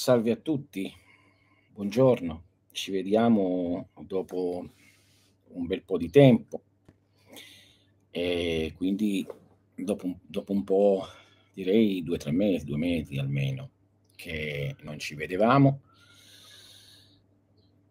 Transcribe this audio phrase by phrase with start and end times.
[0.00, 0.90] Salve a tutti,
[1.74, 4.66] buongiorno, ci vediamo dopo
[5.48, 6.62] un bel po' di tempo.
[8.10, 9.26] E quindi
[9.74, 11.06] dopo, dopo un po',
[11.52, 13.72] direi due o tre mesi, due mesi almeno,
[14.16, 15.82] che non ci vedevamo.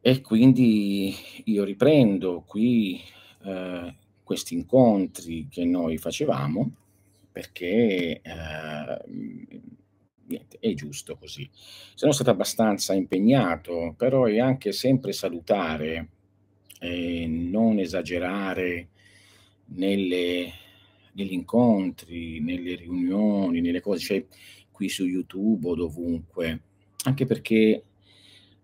[0.02, 1.14] E quindi
[1.44, 3.00] io riprendo qui
[3.44, 6.72] eh, questi incontri che noi facevamo
[7.32, 9.52] perché eh,
[10.30, 11.50] niente, è giusto così.
[11.96, 16.10] Sono stato abbastanza impegnato, però è anche sempre salutare
[16.80, 18.90] e non esagerare
[19.66, 20.52] nelle,
[21.14, 24.26] negli incontri, nelle riunioni, nelle cose, cioè
[24.72, 26.62] qui su YouTube o dovunque,
[27.04, 27.84] anche perché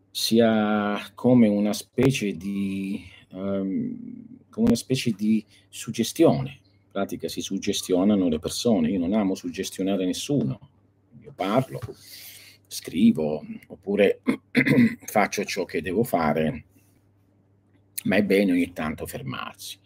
[0.10, 6.62] sia come una specie di, um, come una specie di suggestione.
[6.86, 10.70] In pratica si suggestionano le persone, io non amo suggestionare nessuno,
[11.36, 11.80] parlo,
[12.68, 14.22] scrivo oppure
[15.06, 16.66] faccio ciò che devo fare,
[18.06, 19.80] ma è bene ogni tanto fermarsi.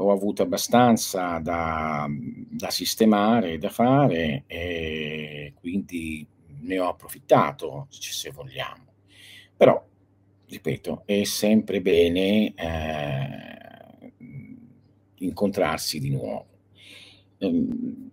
[0.00, 6.24] Ho avuto abbastanza da, da sistemare, da fare e quindi
[6.60, 8.84] ne ho approfittato, se vogliamo.
[9.56, 9.84] Però,
[10.46, 14.12] ripeto, è sempre bene eh,
[15.16, 16.46] incontrarsi di nuovo.
[17.38, 18.10] Ehm,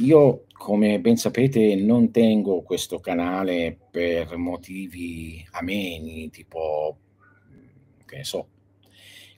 [0.00, 6.98] io, come ben sapete, non tengo questo canale per motivi ameni, tipo,
[8.04, 8.48] che ne so,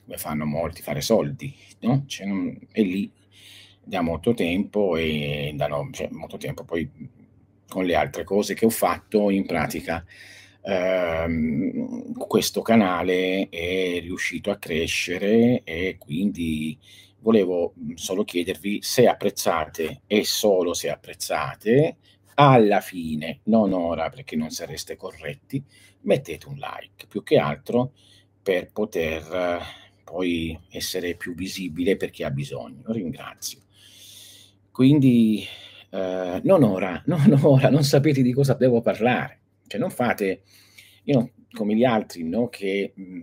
[0.05, 2.03] come fanno molti, fare soldi, no?
[2.07, 3.11] Cioè, non, e lì
[3.83, 6.89] da molto tempo e da no, cioè, molto tempo poi
[7.67, 10.05] con le altre cose che ho fatto in pratica
[10.61, 16.77] ehm, questo canale è riuscito a crescere e quindi
[17.21, 21.97] volevo solo chiedervi se apprezzate e solo se apprezzate,
[22.35, 25.63] alla fine, non ora perché non sareste corretti,
[26.01, 27.93] mettete un like, più che altro
[28.41, 29.61] per poter
[30.03, 32.83] poi essere più visibile per chi ha bisogno.
[32.87, 33.59] Ringrazio.
[34.71, 35.45] Quindi
[35.91, 39.39] eh, non ora, non ora, non sapete di cosa devo parlare.
[39.67, 40.41] Cioè non fate,
[41.03, 43.19] io come gli altri, no, che mh,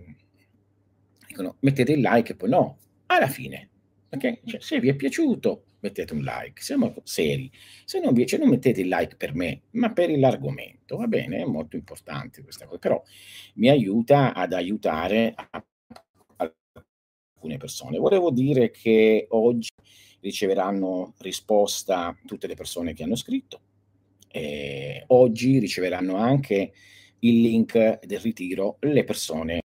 [1.27, 3.68] dicono mettete il like e poi no, alla fine
[4.11, 4.41] Okay?
[4.45, 7.51] Cioè, se vi è piaciuto, mettete un like, siamo seri.
[7.85, 11.41] Se non vi cioè, non mettete il like per me, ma per l'argomento, va bene?
[11.41, 13.01] È molto importante questa cosa, però
[13.55, 15.33] mi aiuta ad aiutare
[16.35, 17.97] alcune persone.
[17.97, 19.69] Volevo dire che oggi
[20.21, 23.61] riceveranno risposta tutte le persone che hanno scritto.
[24.31, 26.73] E oggi riceveranno anche
[27.19, 29.61] il link del ritiro le persone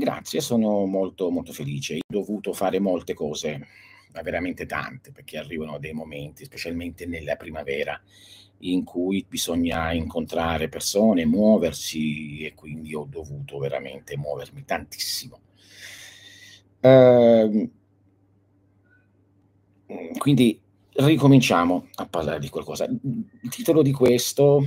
[0.00, 1.96] Grazie, sono molto, molto felice.
[1.96, 3.66] Ho dovuto fare molte cose,
[4.14, 8.00] ma veramente tante, perché arrivano dei momenti, specialmente nella primavera,
[8.60, 15.38] in cui bisogna incontrare persone, muoversi e quindi ho dovuto veramente muovermi tantissimo.
[16.80, 17.70] Ehm,
[20.16, 20.58] quindi
[20.94, 22.86] ricominciamo a parlare di qualcosa.
[22.86, 24.62] Il titolo di questo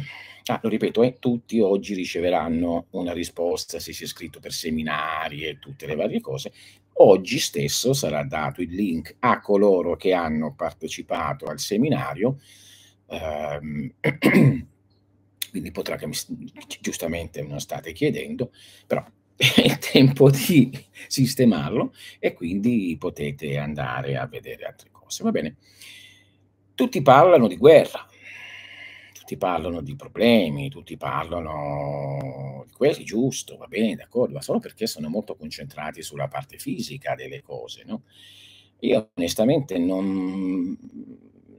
[0.48, 5.44] Ah, lo ripeto, eh, tutti oggi riceveranno una risposta se si è iscritto per seminari
[5.46, 6.52] e tutte le varie cose.
[6.96, 12.40] Oggi stesso sarà dato il link a coloro che hanno partecipato al seminario,
[13.08, 13.94] ehm,
[15.50, 16.16] quindi potrà che mi,
[16.82, 18.52] giustamente non state chiedendo,
[18.86, 19.04] però
[19.38, 20.70] è tempo di
[21.08, 25.24] sistemarlo e quindi potete andare a vedere altre cose.
[25.24, 25.56] Va bene?
[26.76, 28.06] Tutti parlano di guerra,
[29.24, 34.86] tutti parlano di problemi, tutti parlano di questo, giusto, va bene, d'accordo, ma solo perché
[34.86, 38.04] sono molto concentrati sulla parte fisica delle cose, no?
[38.80, 40.78] Io onestamente non,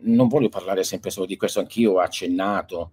[0.00, 2.92] non voglio parlare sempre solo di questo, anch'io ho accennato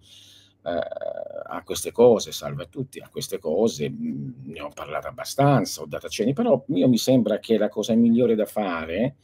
[0.63, 5.81] eh, a queste cose, salve a tutti, a queste cose, mh, ne ho parlato abbastanza,
[5.81, 9.17] ho dato accenni, però io mi sembra che la cosa migliore da fare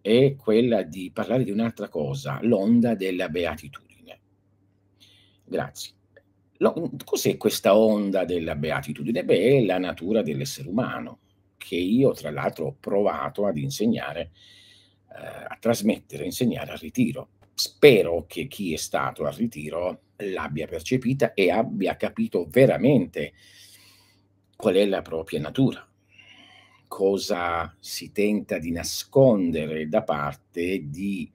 [0.00, 3.87] è quella di parlare di un'altra cosa, l'onda della beatitudine.
[5.48, 5.92] Grazie.
[6.58, 9.24] Lo, cos'è questa onda della beatitudine?
[9.24, 11.20] Beh, è la natura dell'essere umano,
[11.56, 14.32] che io tra l'altro ho provato ad insegnare,
[15.10, 17.30] eh, a trasmettere, insegnare al ritiro.
[17.54, 23.32] Spero che chi è stato al ritiro l'abbia percepita e abbia capito veramente
[24.56, 25.88] qual è la propria natura,
[26.88, 31.30] cosa si tenta di nascondere da parte di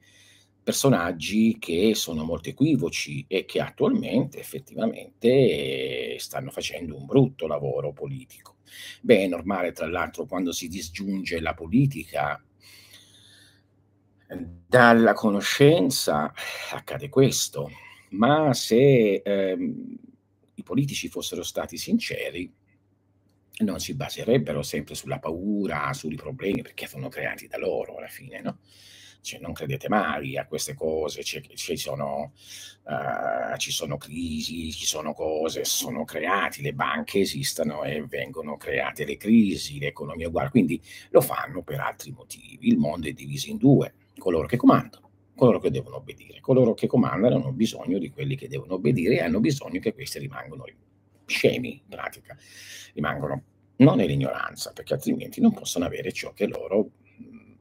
[0.64, 8.58] personaggi che sono molto equivoci e che attualmente effettivamente stanno facendo un brutto lavoro politico.
[9.02, 12.42] Beh, è normale tra l'altro quando si disgiunge la politica
[14.68, 16.34] dalla conoscenza
[16.72, 17.70] accade questo.
[18.12, 19.98] ma se ehm,
[20.56, 22.52] i politici fossero stati sinceri,
[23.60, 28.42] non si baserebbero sempre sulla paura, sui problemi, perché sono creati da loro alla fine,
[28.42, 28.60] no?
[29.24, 32.34] Cioè, non credete mai a queste cose, ci sono,
[32.84, 39.06] uh, ci sono crisi, ci sono cose, sono creati, le banche esistono e vengono create
[39.06, 40.82] le crisi, l'economia è uguale, quindi
[41.12, 42.68] lo fanno per altri motivi.
[42.68, 46.42] Il mondo è diviso in due, coloro che comandano, coloro che devono obbedire.
[46.42, 50.20] Coloro che comandano hanno bisogno di quelli che devono obbedire e hanno bisogno che questi
[50.20, 50.66] rimangano
[51.26, 52.36] scemi, in pratica,
[52.94, 53.44] rimangono
[53.78, 56.90] non nell'ignoranza, perché altrimenti non possono avere ciò che loro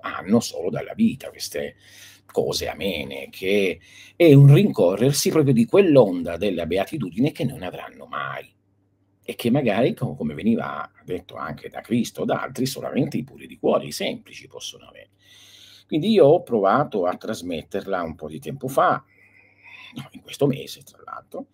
[0.03, 1.77] hanno solo dalla vita, queste
[2.27, 3.81] cose amene, che
[4.17, 8.53] è un rincorrersi proprio di quell'onda della beatitudine che non avranno mai
[9.25, 13.47] e che magari, come veniva detto anche da Cristo o da altri, solamente i puri
[13.47, 15.11] di cuore, i semplici possono avere.
[15.87, 19.05] Quindi io ho provato a trasmetterla un po' di tempo fa,
[20.13, 21.49] in questo mese tra l'altro,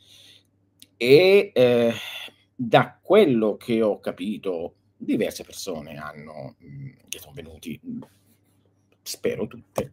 [0.96, 1.92] e eh,
[2.54, 6.56] da quello che ho capito diverse persone hanno,
[7.08, 7.78] che sono venuti
[9.08, 9.92] spero tutte,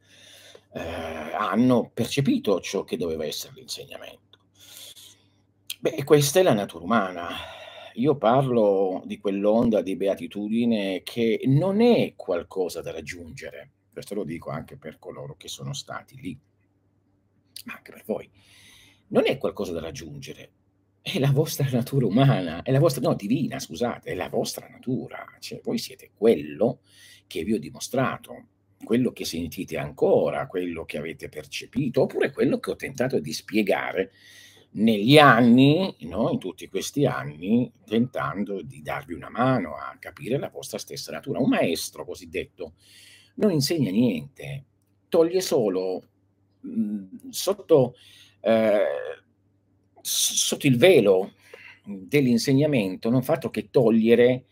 [0.74, 4.40] eh, hanno percepito ciò che doveva essere l'insegnamento.
[5.80, 7.30] Beh, questa è la natura umana.
[7.96, 14.50] Io parlo di quell'onda di beatitudine che non è qualcosa da raggiungere, questo lo dico
[14.50, 16.38] anche per coloro che sono stati lì,
[17.66, 18.30] ma anche per voi.
[19.08, 20.52] Non è qualcosa da raggiungere,
[21.02, 25.24] è la vostra natura umana, è la vostra, no, divina, scusate, è la vostra natura,
[25.40, 26.80] cioè voi siete quello
[27.28, 28.48] che vi ho dimostrato,
[28.86, 34.12] quello che sentite ancora, quello che avete percepito, oppure quello che ho tentato di spiegare
[34.76, 36.30] negli anni, no?
[36.32, 41.40] in tutti questi anni, tentando di darvi una mano a capire la vostra stessa natura.
[41.40, 42.74] Un maestro cosiddetto
[43.36, 44.64] non insegna niente,
[45.10, 46.04] toglie solo
[46.62, 47.96] mh, sotto,
[48.42, 48.86] eh,
[50.02, 51.34] sotto, il velo
[51.84, 54.46] dell'insegnamento, non fa altro che togliere,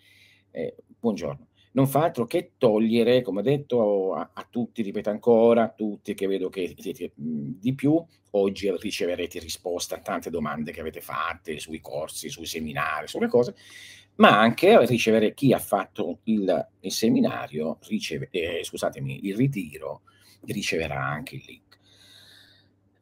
[0.52, 5.64] eh, buongiorno, non fa altro che togliere, come ho detto a, a tutti, ripeto ancora,
[5.64, 10.82] a tutti che vedo che siete di più, oggi riceverete risposta a tante domande che
[10.82, 13.56] avete fatte sui corsi, sui seminari, sulle cose,
[14.16, 20.02] ma anche ricevere chi ha fatto il, il seminario, riceve, eh, scusatemi, il ritiro,
[20.46, 21.80] riceverà anche il link.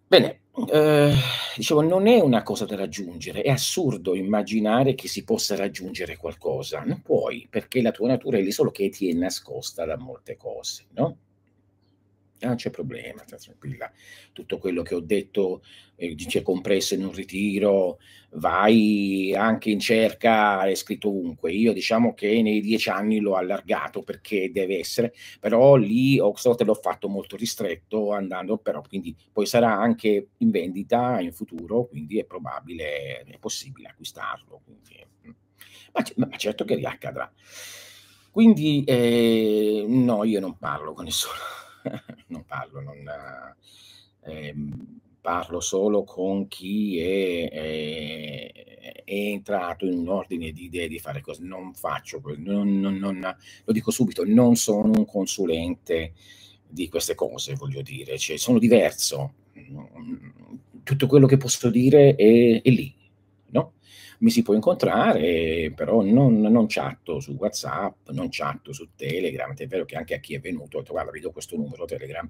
[0.07, 0.40] Bene,
[0.71, 1.13] eh,
[1.55, 6.83] dicevo, non è una cosa da raggiungere, è assurdo immaginare che si possa raggiungere qualcosa,
[6.83, 10.37] non puoi, perché la tua natura è lì solo che ti è nascosta da molte
[10.37, 11.17] cose, no?
[12.47, 13.91] Non c'è problema, sta tranquilla.
[14.33, 15.61] Tutto quello che ho detto
[15.95, 17.99] eh, dice compresso in un ritiro,
[18.31, 21.51] vai anche in cerca, è scritto ovunque.
[21.51, 26.73] Io diciamo che nei dieci anni l'ho allargato perché deve essere, però lì Oxford l'ho
[26.73, 32.25] fatto molto ristretto andando, però quindi poi sarà anche in vendita in futuro, quindi è
[32.25, 34.61] probabile, è possibile acquistarlo.
[34.63, 35.31] Quindi, mm.
[35.93, 37.31] ma, ma, certo che riaccadrà.
[38.31, 41.33] Quindi eh, no, io non parlo con nessuno
[42.27, 42.97] non parlo, non,
[44.23, 44.55] eh,
[45.21, 48.51] parlo solo con chi è, è,
[49.03, 51.43] è, entrato in un ordine di idee di fare cose.
[51.43, 56.13] Non faccio, non, non, non, lo dico subito, non sono un consulente
[56.67, 59.33] di queste cose, voglio dire, cioè, sono diverso.
[60.83, 62.93] Tutto quello che posso dire è, è lì?
[64.21, 69.67] Mi si può incontrare, però non, non chatto su WhatsApp, non chatto su Telegram, è
[69.67, 72.29] vero che anche a chi è venuto ho detto guarda vi do questo numero Telegram,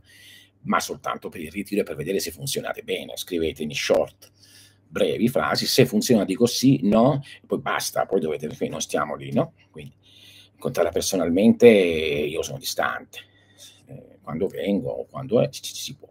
[0.64, 4.32] ma soltanto per il ritiro e per vedere se funzionate bene, scrivetemi short,
[4.88, 9.54] brevi frasi, se funziona dico sì, no, poi basta, poi dovete, non stiamo lì, no?
[9.70, 9.94] Quindi
[10.54, 13.20] incontrarla personalmente io sono distante,
[13.88, 16.10] eh, quando vengo, quando è, ci, ci si può.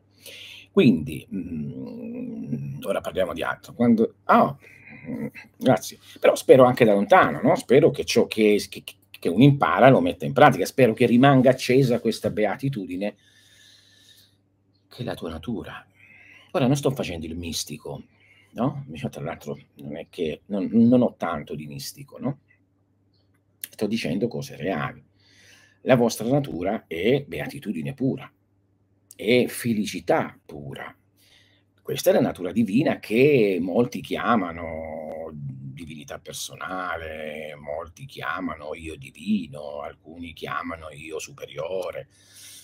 [0.70, 3.72] Quindi, mh, mm, ora parliamo di altro.
[3.72, 4.58] Quando, oh,
[5.56, 5.98] grazie.
[6.18, 7.54] Però spero anche da lontano, no?
[7.56, 11.50] spero che ciò che, che, che uno impara lo metta in pratica, spero che rimanga
[11.50, 13.16] accesa questa beatitudine
[14.88, 15.86] che è la tua natura.
[16.52, 18.02] Ora non sto facendo il mistico,
[18.52, 18.86] no?
[19.10, 22.40] Tra l'altro non è che non, non ho tanto di mistico, no?
[23.70, 25.02] Sto dicendo cose reali.
[25.82, 28.30] La vostra natura è beatitudine pura,
[29.14, 30.94] è felicità pura,
[31.90, 40.32] questa è la natura divina che molti chiamano divinità personale, molti chiamano io divino, alcuni
[40.32, 42.06] chiamano io superiore,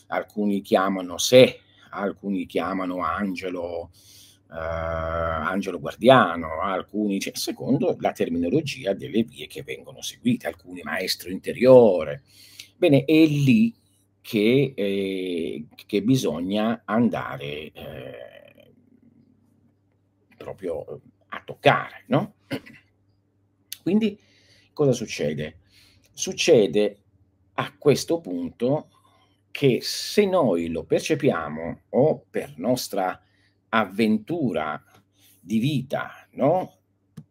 [0.06, 1.58] alcuni chiamano sé,
[1.90, 3.90] alcuni chiamano angelo,
[4.48, 11.30] eh, angelo guardiano, alcuni, cioè, secondo la terminologia delle vie che vengono seguite, alcuni maestro
[11.30, 12.22] interiore.
[12.76, 13.74] Bene, è lì
[14.20, 17.72] che, eh, che bisogna andare.
[17.72, 18.35] Eh,
[20.46, 21.00] proprio eh,
[21.30, 22.34] a toccare, no?
[23.82, 24.18] Quindi
[24.72, 25.58] cosa succede?
[26.12, 27.02] Succede
[27.54, 28.90] a questo punto
[29.50, 33.20] che se noi lo percepiamo o per nostra
[33.70, 34.82] avventura
[35.40, 36.74] di vita, no?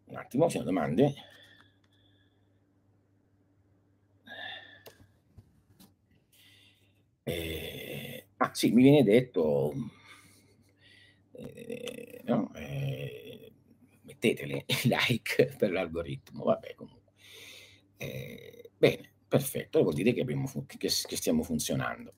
[0.05, 1.13] Un attimo, sono domande.
[7.23, 9.73] Eh, ah sì, mi viene detto,
[11.31, 12.51] eh, no?
[12.55, 13.51] Eh,
[14.01, 17.13] mettetele like per l'algoritmo, vabbè comunque.
[17.97, 22.13] Eh, bene, perfetto, vuol dire che, abbiamo, che, che stiamo funzionando.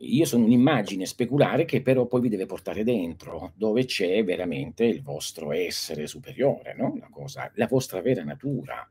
[0.00, 5.02] Io sono un'immagine speculare che però poi vi deve portare dentro, dove c'è veramente il
[5.02, 6.96] vostro essere superiore, no?
[7.00, 8.86] la, cosa, la vostra vera natura.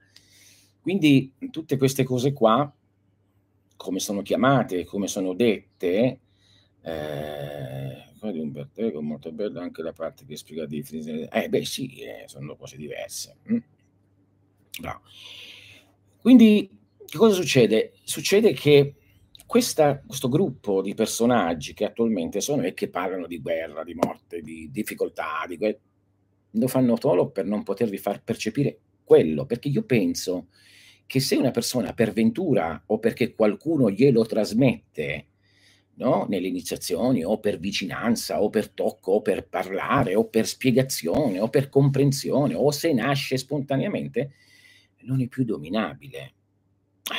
[0.81, 2.73] Quindi tutte queste cose qua,
[3.77, 6.19] come sono chiamate, come sono dette,
[6.81, 11.27] eh, di Umberto Eco, molto bella anche la parte che spiega di Friese.
[11.29, 13.37] Eh beh sì, eh, sono cose diverse.
[13.51, 13.57] Mm?
[14.79, 15.01] Bravo.
[16.19, 16.69] Quindi
[17.05, 17.93] che cosa succede?
[18.03, 18.95] Succede che
[19.45, 24.41] questa, questo gruppo di personaggi che attualmente sono e che parlano di guerra, di morte,
[24.41, 25.79] di difficoltà, di que-
[26.51, 30.47] lo fanno solo per non potervi far percepire quello, perché io penso
[31.05, 35.25] che se una persona per ventura o perché qualcuno glielo trasmette,
[35.97, 36.25] no?
[36.27, 41.49] nelle iniziazioni o per vicinanza o per tocco o per parlare o per spiegazione o
[41.49, 44.33] per comprensione o se nasce spontaneamente,
[45.01, 46.33] non è più dominabile.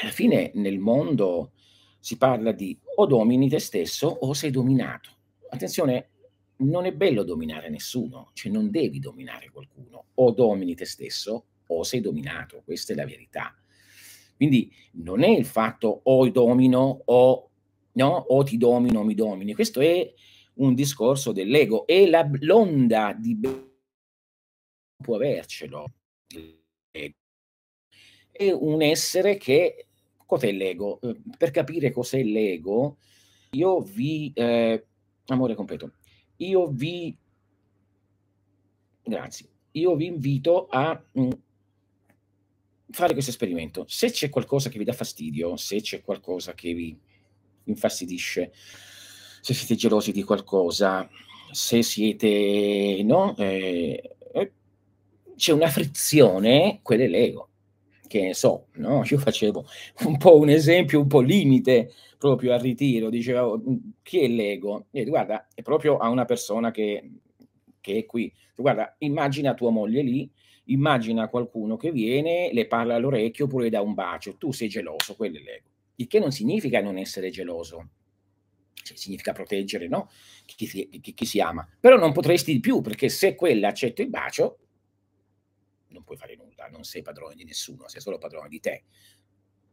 [0.02, 1.52] Alla fine nel mondo
[1.99, 5.16] si parla di o domini te stesso o sei dominato.
[5.50, 6.11] Attenzione,
[6.58, 11.82] non è bello dominare nessuno, cioè non devi dominare qualcuno, o domini te stesso o
[11.82, 13.54] sei dominato, questa è la verità.
[14.37, 17.50] Quindi non è il fatto o domino o,
[17.98, 20.12] no, o ti domino o mi domini, questo è
[20.54, 23.38] un discorso dell'ego e la, l'onda di
[24.96, 25.92] può avercelo.
[28.30, 29.88] È un essere che
[30.28, 30.98] Cos'è l'ego?
[31.00, 32.98] Uhm, per capire cos'è l'ego,
[33.52, 34.82] io vi ehm,
[35.28, 35.94] amore completo,
[36.36, 37.16] io vi
[39.02, 41.30] grazie, io vi invito a, mhmm,
[42.90, 43.86] fare questo esperimento.
[43.88, 47.00] Se c'è qualcosa che vi dà fastidio, se c'è qualcosa che vi
[47.70, 48.52] infastidisce,
[49.40, 51.08] se siete gelosi di qualcosa,
[51.50, 53.96] se siete no, ehm,
[54.32, 54.52] eh,
[55.37, 57.48] c'è una frizione, quello è l'ego
[58.08, 59.02] che ne so, no?
[59.08, 59.64] Io facevo
[60.06, 64.87] un po' un esempio un po' limite proprio al ritiro, dicevo, mhmm, chi è l'ego?
[64.90, 67.08] E guarda, è proprio a una persona che,
[67.80, 68.32] che è qui.
[68.56, 70.28] Guarda, immagina tua moglie lì,
[70.64, 75.14] immagina qualcuno che viene, le parla all'orecchio oppure le dà un bacio, tu sei geloso,
[75.14, 75.68] quello è l'ego.
[76.00, 77.88] Il che non significa non essere geloso,
[78.72, 80.10] cioè, significa proteggere no?
[80.44, 84.08] chi, chi, chi, si ama, però non potresti di più perché se quella accetta il
[84.08, 84.58] bacio,
[85.88, 88.84] non puoi fare nulla, non sei padrone di nessuno, sei solo padrone di te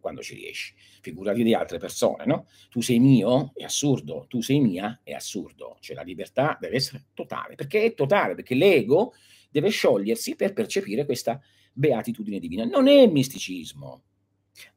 [0.05, 0.75] quando ci riesci.
[1.01, 2.48] Figurati di altre persone, no?
[2.70, 5.77] Tu sei mio, è assurdo, tu sei mia, è assurdo.
[5.79, 9.13] Cioè la libertà deve essere totale, perché è totale, perché l'ego
[9.50, 11.41] deve sciogliersi per percepire questa
[11.74, 12.65] beatitudine divina.
[12.65, 14.03] Non è misticismo,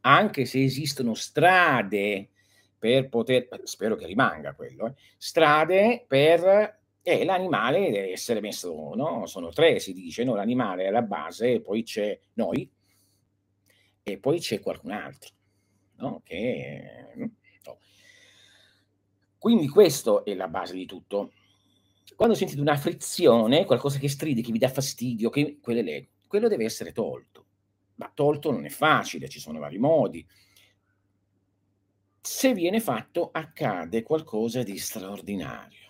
[0.00, 2.28] anche se esistono strade
[2.78, 9.24] per poter, spero che rimanga quello, eh, strade per e l'animale deve essere messo, no?
[9.24, 10.34] Sono tre, si dice, no?
[10.34, 12.70] L'animale è la base, poi c'è noi
[14.02, 15.30] e poi c'è qualcun altro,
[15.96, 16.20] no?
[16.22, 16.82] Che,
[17.14, 17.78] no.
[19.38, 21.32] Quindi questo è la base di tutto.
[22.14, 26.48] Quando sentite una frizione, qualcosa che stride, che vi dà fastidio, che, quello è quello
[26.48, 27.46] deve essere tolto.
[27.98, 30.26] Ma tolto non è facile, ci sono vari modi.
[32.20, 35.86] Se viene fatto, accade qualcosa di straordinario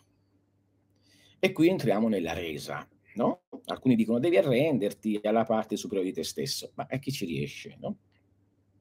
[1.40, 3.42] e qui entriamo nella resa, no?
[3.66, 7.76] Alcuni dicono devi arrenderti alla parte superiore di te stesso, ma a chi ci riesce,
[7.78, 7.98] no?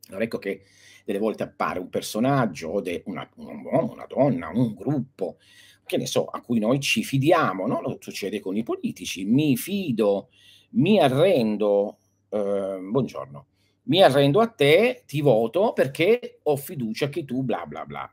[0.07, 0.63] Allora ecco che
[1.05, 5.37] delle volte appare un personaggio, o una, un uomo, una donna, un gruppo,
[5.85, 7.81] che ne so, a cui noi ci fidiamo, no?
[7.81, 10.29] Lo succede con i politici, mi fido,
[10.71, 13.45] mi arrendo, eh, buongiorno,
[13.83, 18.11] mi arrendo a te, ti voto perché ho fiducia che tu bla bla bla.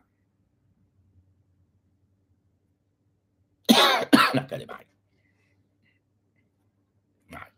[4.32, 4.86] non accade mai.
[7.26, 7.50] Mai.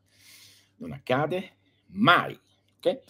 [0.77, 1.57] Non accade
[1.89, 2.39] mai.
[2.79, 3.01] Okay?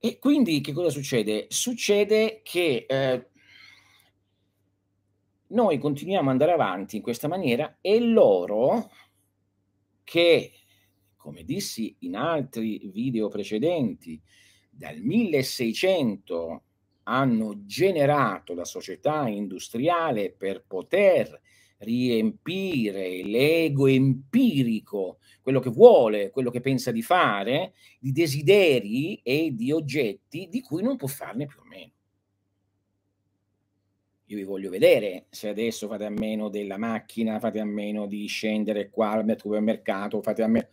[0.00, 1.46] E quindi che cosa succede?
[1.48, 3.30] Succede che eh,
[5.48, 8.90] noi continuiamo ad andare avanti in questa maniera e loro
[10.04, 10.52] che,
[11.28, 14.18] come dissi in altri video precedenti,
[14.70, 16.62] dal 1600
[17.02, 21.38] hanno generato la società industriale per poter
[21.80, 29.70] riempire l'ego empirico, quello che vuole, quello che pensa di fare, di desideri e di
[29.70, 31.92] oggetti di cui non può farne più o meno.
[34.24, 38.26] Io vi voglio vedere se adesso fate a meno della macchina, fate a meno di
[38.26, 40.68] scendere qua al supermercato, fate a meno...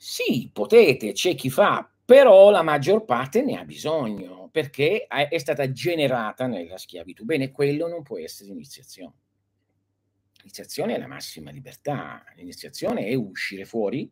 [0.00, 5.70] Sì, potete, c'è chi fa, però la maggior parte ne ha bisogno perché è stata
[5.72, 7.24] generata nella schiavitù.
[7.24, 9.14] Bene, quello non può essere iniziazione.
[10.38, 14.10] L'iniziazione è la massima libertà, l'iniziazione è uscire fuori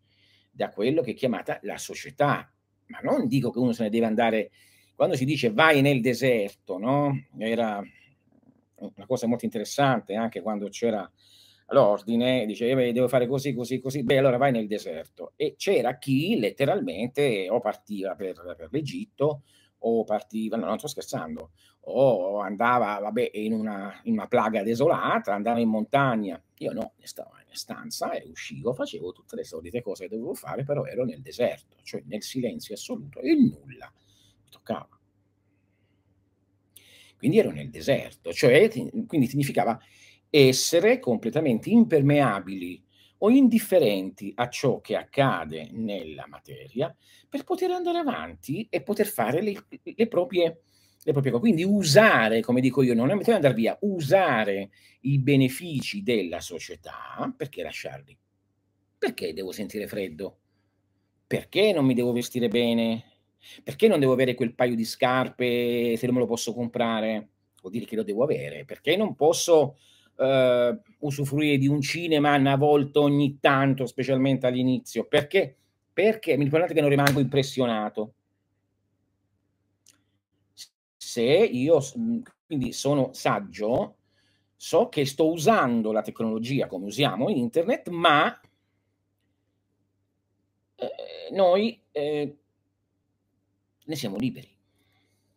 [0.50, 2.50] da quello che è chiamata la società,
[2.86, 4.50] ma non dico che uno se ne deve andare,
[4.94, 7.26] quando si dice vai nel deserto, no?
[7.38, 7.82] Era
[8.76, 11.08] una cosa molto interessante anche quando c'era
[11.72, 15.32] l'ordine, dice eh, devo fare così, così, così, beh allora vai nel deserto.
[15.36, 19.42] E c'era chi letteralmente o partiva per, per l'Egitto
[19.84, 21.50] o partiva, no non sto scherzando,
[21.80, 26.40] o andava vabbè, in, una, in una plaga desolata, andava in montagna.
[26.58, 30.62] Io no, stavo in stanza e uscivo, facevo tutte le solite cose che dovevo fare,
[30.62, 33.92] però ero nel deserto, cioè nel silenzio assoluto, il nulla.
[33.92, 34.88] Mi toccava.
[37.16, 38.68] Quindi ero nel deserto, cioè
[39.06, 39.78] quindi significava
[40.34, 42.82] essere completamente impermeabili
[43.18, 46.94] o indifferenti a ciò che accade nella materia
[47.28, 50.62] per poter andare avanti e poter fare le, le proprie
[51.04, 51.42] le proprie cose.
[51.42, 54.70] Quindi usare, come dico io, non è andare via, usare
[55.00, 58.16] i benefici della società, perché lasciarli?
[58.98, 60.38] Perché devo sentire freddo?
[61.26, 63.04] Perché non mi devo vestire bene?
[63.64, 67.30] Perché non devo avere quel paio di scarpe se non me lo posso comprare?
[67.60, 68.64] Vuol dire che lo devo avere.
[68.64, 69.78] Perché non posso
[70.22, 75.06] uh, usufruire di un cinema una volta ogni tanto, specialmente all'inizio.
[75.06, 75.56] Perché?
[75.92, 78.14] Perché mi ricordate che non rimango impressionato.
[80.96, 81.80] Se io
[82.46, 83.96] quindi sono saggio,
[84.56, 88.40] so che sto usando la tecnologia come usiamo internet, ma
[90.76, 92.36] eh, noi eh,
[93.84, 94.48] ne siamo liberi.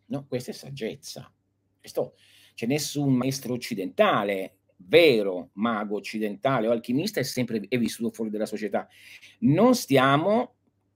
[0.08, 0.26] No?
[0.28, 1.30] Questa è saggezza.
[1.80, 2.16] Questo,
[2.54, 8.46] c'è nessun maestro occidentale vero mago occidentale o alchimista è sempre è vissuto fuori dalla
[8.46, 8.88] società.
[9.40, 10.56] Non stiamo,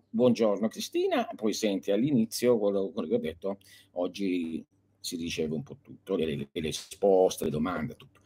[0.10, 3.58] buongiorno Cristina, poi senti all'inizio quello, quello che ho detto,
[3.94, 4.65] oggi
[5.00, 8.20] si riceve un po' tutto, le, le, le risposte, le domande, tutto.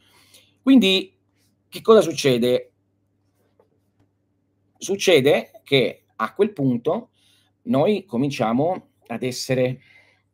[0.62, 1.14] Quindi
[1.68, 2.72] che cosa succede?
[4.78, 7.12] Succede che a quel punto
[7.64, 9.80] noi cominciamo ad essere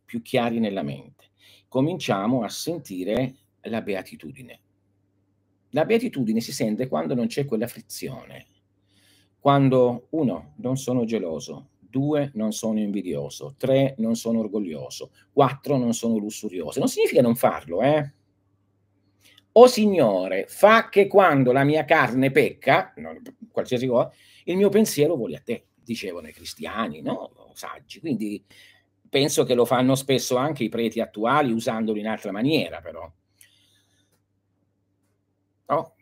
[0.06, 1.32] più chiari nella mente,
[1.68, 4.62] cominciamo a sentire la beatitudine.
[5.72, 8.46] La beatitudine si sente quando non c'è quella frizione,
[9.40, 15.94] quando uno, non sono geloso, due, non sono invidioso, tre, non sono orgoglioso, quattro, non
[15.94, 16.80] sono lussurioso.
[16.80, 18.14] Non significa non farlo, eh?
[19.54, 24.12] O Signore, fa che quando la mia carne pecca, non, qualsiasi cosa,
[24.46, 27.32] il mio pensiero voli a te, dicevano i cristiani, no?
[27.54, 28.00] Saggi.
[28.00, 28.44] Quindi
[29.10, 33.12] penso che lo fanno spesso anche i preti attuali usandolo in altra maniera, però.
[35.70, 35.96] No?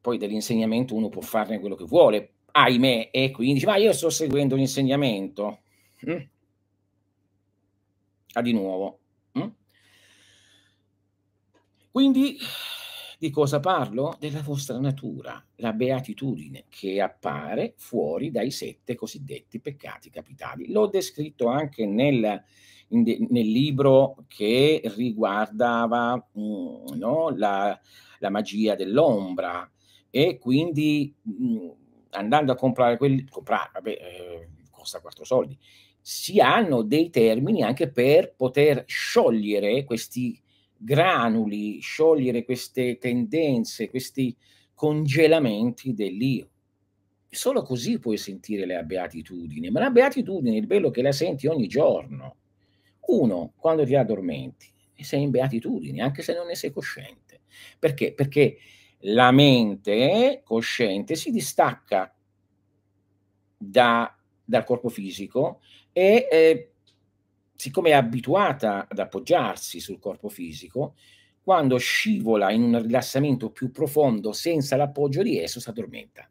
[0.00, 4.56] Poi dell'insegnamento uno può farne quello che vuole, ahimè, e quindi ma io sto seguendo
[4.56, 5.60] l'insegnamento.
[6.08, 6.20] Mm?
[8.32, 8.98] Ah, di nuovo.
[9.38, 9.48] Mm?
[11.90, 12.38] Quindi
[13.18, 14.16] di cosa parlo?
[14.18, 20.72] Della vostra natura, la beatitudine che appare fuori dai sette cosiddetti peccati capitali.
[20.72, 22.42] L'ho descritto anche nel,
[22.90, 27.78] de, nel libro che riguardava mm, no, la,
[28.18, 29.70] la, magia dell'ombra
[30.10, 31.68] e quindi mh, mm,
[32.10, 35.56] andando a comprare quelli, comprare, vabbè, eh, costa quattro soldi,
[36.00, 40.38] si hanno dei termini anche per poter sciogliere questi
[40.76, 44.34] granuli, sciogliere queste tendenze, questi
[44.74, 46.48] congelamenti dell'io.
[47.28, 51.46] Solo così puoi sentire la beatitudine, ma la beatitudine è il bello che la senti
[51.46, 52.36] ogni giorno.
[53.06, 57.40] Uno, quando ti addormenti, e sei in beatitudine, anche se non ne sei cosciente.
[57.78, 58.12] Perché?
[58.12, 58.58] Perché
[59.04, 62.14] la mente cosciente si distacca
[63.56, 65.60] da, dal corpo fisico
[65.92, 66.72] e eh,
[67.54, 70.94] siccome è abituata ad appoggiarsi sul corpo fisico,
[71.42, 76.30] quando scivola in un rilassamento più profondo senza l'appoggio di esso si addormenta.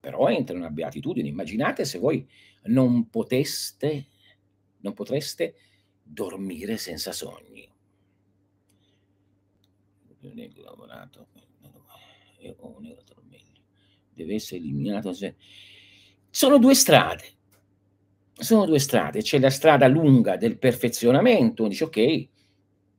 [0.00, 1.28] Però entra in una beatitudine.
[1.28, 2.28] Immaginate se voi
[2.64, 4.06] non poteste,
[4.82, 5.54] non potreste
[6.02, 7.68] dormire senza sogni.
[14.12, 15.12] deve essere eliminato.
[16.30, 17.40] Sono due strade
[18.42, 22.28] sono due strade, c'è la strada lunga del perfezionamento, dice ok,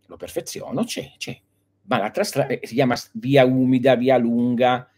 [0.08, 1.38] lo perfeziono, c'è, c'è,
[1.84, 4.90] ma l'altra strada si chiama via umida, via lunga,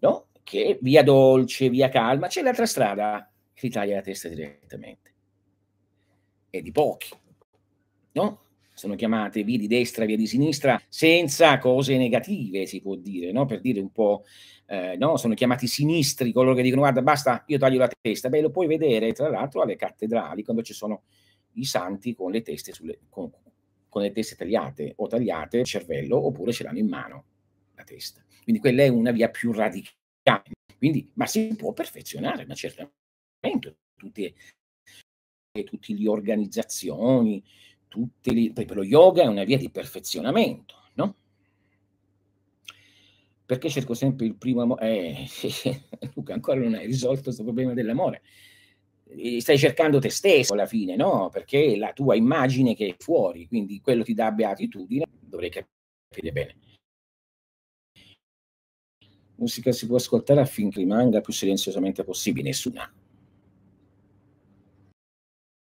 [0.00, 0.28] no?
[0.42, 2.28] Che via dolce, via calma.
[2.28, 5.07] C'è l'altra strada che ti taglia la testa direttamente.
[6.50, 7.14] E di pochi,
[8.12, 8.42] no?
[8.74, 13.44] Sono chiamate via di destra, via di sinistra, senza cose negative, si può dire, no?
[13.44, 14.24] Per dire un po',
[14.66, 15.16] eh, no?
[15.16, 18.28] Sono chiamati sinistri, coloro che dicono guarda basta, io taglio la testa.
[18.28, 21.02] Beh, lo puoi vedere tra l'altro alle cattedrali, quando ci sono
[21.54, 23.30] i santi con le teste sulle, con,
[23.88, 27.24] con le teste tagliate o tagliate il cervello oppure ce l'hanno in mano
[27.74, 28.24] la testa.
[28.42, 30.52] Quindi quella è una via più radicale.
[30.76, 34.34] Quindi, ma si può perfezionare, ma certamente tutte,
[35.64, 37.42] tutte le organizzazioni,
[37.88, 41.16] tutte le, poi per lo yoga è una via di perfezionamento, no?
[43.46, 44.86] Perché cerco sempre il primo amore?
[44.90, 45.28] Eh,
[46.14, 48.22] Luca, ancora non hai risolto questo problema dell'amore
[49.38, 51.30] stai cercando te stesso alla fine, no?
[51.32, 56.56] Perché la tua immagine che è fuori, quindi quello ti dà beatitudine, dovrei capire bene.
[59.36, 62.92] Musica si può ascoltare affinché rimanga più silenziosamente possibile, nessuna.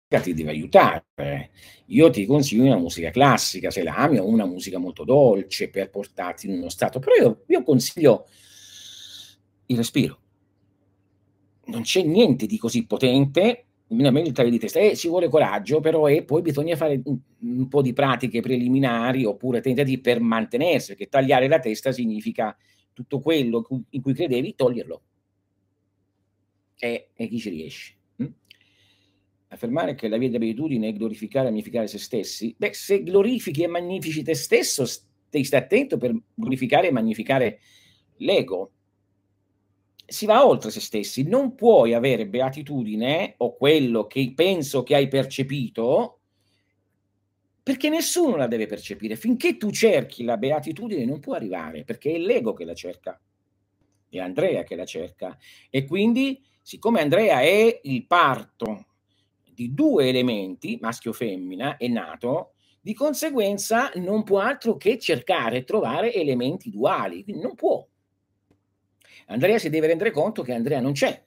[0.08, 1.50] Ti deve aiutare.
[1.86, 5.90] Io ti consiglio una musica classica, se la ami, o una musica molto dolce per
[5.90, 8.26] portarti in uno stato, però io, io consiglio
[9.66, 10.20] il respiro
[11.68, 15.80] non c'è niente di così potente, nemmeno il taglio di testa, eh, ci vuole coraggio,
[15.80, 20.88] però e poi bisogna fare un, un, po' di pratiche preliminari oppure tentativi per mantenersi,
[20.88, 22.56] perché tagliare la testa significa
[22.92, 25.02] tutto quello in cui credevi, toglierlo.
[26.80, 27.97] E, e chi ci riesce?
[29.48, 32.54] Affermare che la via dell'abitudine è glorificare e magnificare se stessi?
[32.56, 37.60] Beh, se glorifichi e magnifici te stesso, stai attento per glorificare e magnificare
[38.18, 38.72] l'ego
[40.10, 45.06] si va oltre se stessi, non puoi avere beatitudine o quello che penso che hai
[45.06, 46.20] percepito,
[47.62, 49.16] perché nessuno la deve percepire.
[49.16, 53.20] Finché tu cerchi la beatitudine non può arrivare, perché è l'ego che la cerca,
[54.08, 55.36] è Andrea che la cerca.
[55.68, 58.86] E quindi, siccome Andrea è il parto
[59.58, 65.58] di due elementi, maschio e femmina, è nato, di conseguenza non può altro che cercare
[65.58, 67.84] e trovare elementi duali, quindi non può
[69.26, 71.24] Andrea si deve rendere conto che Andrea non c'è.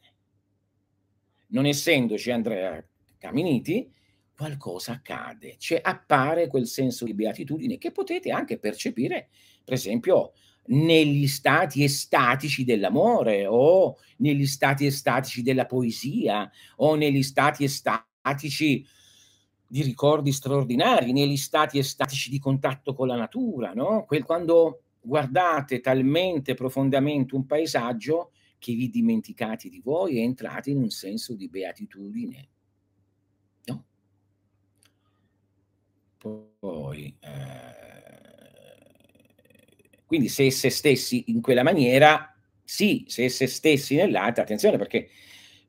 [1.48, 2.84] Non essendoci Andrea
[3.18, 3.92] Caminiti,
[4.36, 9.30] qualcosa accade, cioè appare quel senso di beatitudine che potete anche percepire,
[9.64, 10.32] per esempio,
[10.68, 18.10] negli stati estatici dell'amore o negli stati estatici della poesia o negli stati estatici
[19.72, 24.04] di ricordi straordinari, negli stati estatici di contatto con la natura, no?
[24.06, 30.78] Quel quando guardate talmente profondamente un paesaggio che vi dimenticate di voi e entrate in
[30.78, 32.50] un senso di beatitudine.
[33.66, 33.86] No?
[36.60, 37.80] Poi, eh,
[40.06, 45.10] quindi se se stessi in quella maniera, sì, se se stessi nell'altra, attenzione perché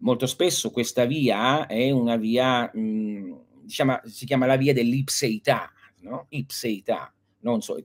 [0.02, 6.26] molto spesso questa via è una via, mh, diciamo, si chiama la via dell'ipseità, no?
[6.30, 7.82] Ipseità, non so,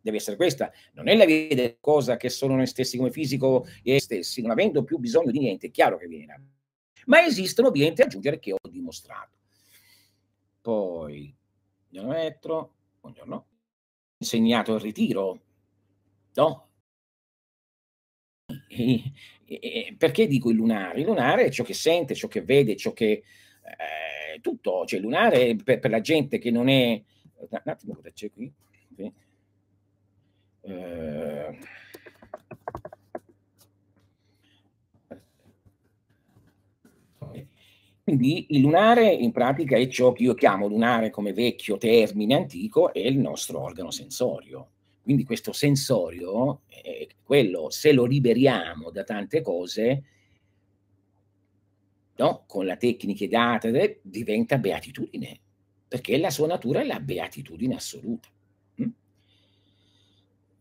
[0.00, 3.66] deve essere questa, non è la via delle cose che sono noi stessi come fisico
[3.82, 6.50] e stessi, non avendo più bisogno di niente, è chiaro che viene.
[7.06, 9.36] Ma esistono vie da aggiungere che ho dimostrato.
[10.60, 11.34] Poi,
[11.90, 13.46] metro, buongiorno,
[14.18, 15.40] insegnato il ritiro,
[16.34, 16.67] no?
[18.68, 19.12] E,
[19.44, 21.00] e, perché dico il lunare?
[21.00, 23.22] Il lunare è ciò che sente, ciò che vede, ciò che...
[23.62, 27.02] Eh, tutto, cioè il lunare per, per la gente che non è...
[27.36, 28.52] Un attimo, cosa c'è qui?
[28.96, 29.12] Sì.
[30.62, 31.58] Eh,
[38.02, 42.92] quindi il lunare in pratica è ciò che io chiamo lunare come vecchio termine antico,
[42.92, 44.70] è il nostro organo sensorio.
[45.08, 50.04] Quindi questo sensorio, è quello, se lo liberiamo da tante cose,
[52.16, 52.44] no?
[52.46, 55.40] con le tecniche date, diventa beatitudine,
[55.88, 58.28] perché la sua natura è la beatitudine assoluta.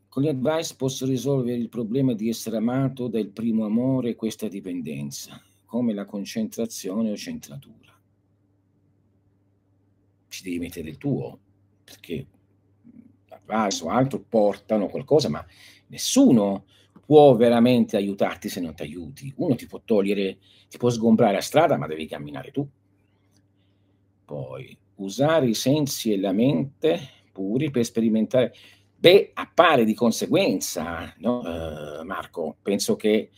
[0.08, 4.48] Con gli advice posso risolvere il problema di essere amato dal primo amore e questa
[4.48, 8.00] dipendenza, come la concentrazione o centratura.
[10.30, 11.38] Ci devi mettere il tuo,
[11.84, 12.28] perché
[13.48, 15.46] l'advice o altro portano qualcosa, ma
[15.88, 16.66] nessuno
[17.06, 19.34] può veramente aiutarti se non ti aiuti.
[19.38, 20.38] Uno ti può togliere,
[20.70, 22.68] ti può sgombrare la strada, ma devi camminare tu.
[24.26, 27.00] Poi, usare i sensi e la mente
[27.32, 28.54] puri per sperimentare
[29.00, 33.30] Beh, appare di conseguenza, no, uh, Marco, penso che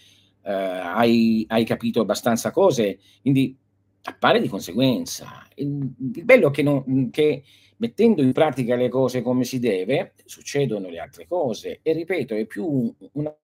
[0.41, 3.57] uh, hai, hai, capito abbastanza cose, quindi
[4.03, 5.45] appare di conseguenza.
[5.55, 7.43] Il, il bello è che, non, che
[7.79, 11.79] mettendo in pratica le cose come si deve, succedono le altre cose.
[11.81, 13.35] E ripeto, è più una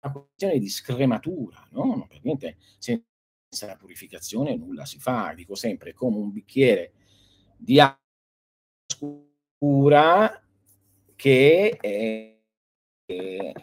[0.00, 2.06] questione di scrematura, no?
[2.08, 3.02] Per niente, senza
[3.66, 5.32] la purificazione nulla si fa.
[5.34, 6.92] Dico sempre, come un bicchiere
[7.56, 8.02] di acqua
[9.64, 10.42] scura
[11.16, 12.38] che è,
[13.06, 13.54] è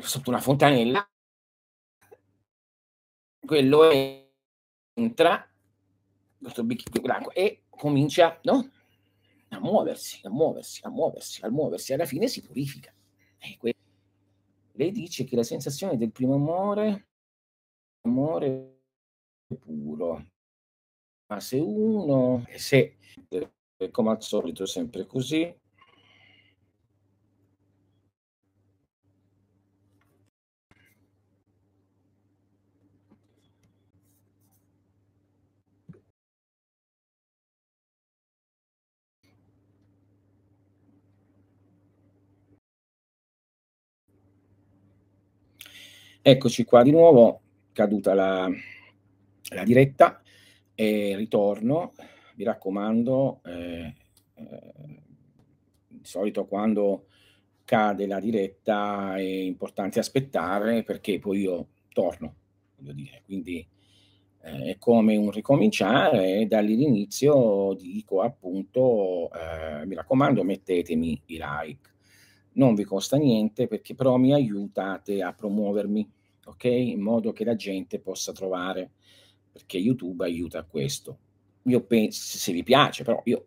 [0.00, 1.10] sotto una fontanella,
[3.44, 3.90] quello
[4.94, 5.50] entra,
[6.38, 8.70] questo bicchiere d'acqua, e comincia no?
[9.50, 12.92] a muoversi, a muoversi, a muoversi, a muoversi, alla fine si purifica.
[14.72, 17.08] Lei dice che la sensazione del primo amore,
[18.02, 18.82] amore
[19.58, 20.26] puro,
[21.26, 22.96] ma se uno, se
[23.90, 25.57] come al solito sempre così,
[46.30, 47.40] Eccoci qua di nuovo,
[47.72, 48.46] caduta la,
[49.54, 50.20] la diretta
[50.74, 51.94] e ritorno.
[52.34, 53.94] Mi raccomando, eh,
[54.34, 54.74] eh,
[55.88, 57.06] di solito quando
[57.64, 62.34] cade la diretta è importante aspettare perché poi io torno,
[62.76, 63.66] voglio dire, quindi
[64.42, 71.96] eh, è come un ricominciare e dall'inizio dico appunto, eh, mi raccomando, mettetemi i like
[72.58, 76.10] non vi costa niente perché però mi aiutate a promuovermi,
[76.48, 76.64] ok?
[76.64, 78.92] In modo che la gente possa trovare,
[79.52, 81.18] perché YouTube aiuta a questo.
[81.64, 83.46] Io penso, se vi piace, però io,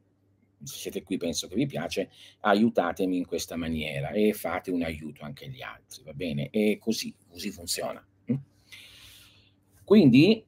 [0.64, 2.12] se siete qui, penso che vi piace,
[2.42, 6.50] aiutatemi in questa maniera e fate un aiuto anche agli altri, va bene?
[6.50, 8.06] E così, così funziona.
[8.26, 8.36] Hm?
[9.84, 10.46] Quindi,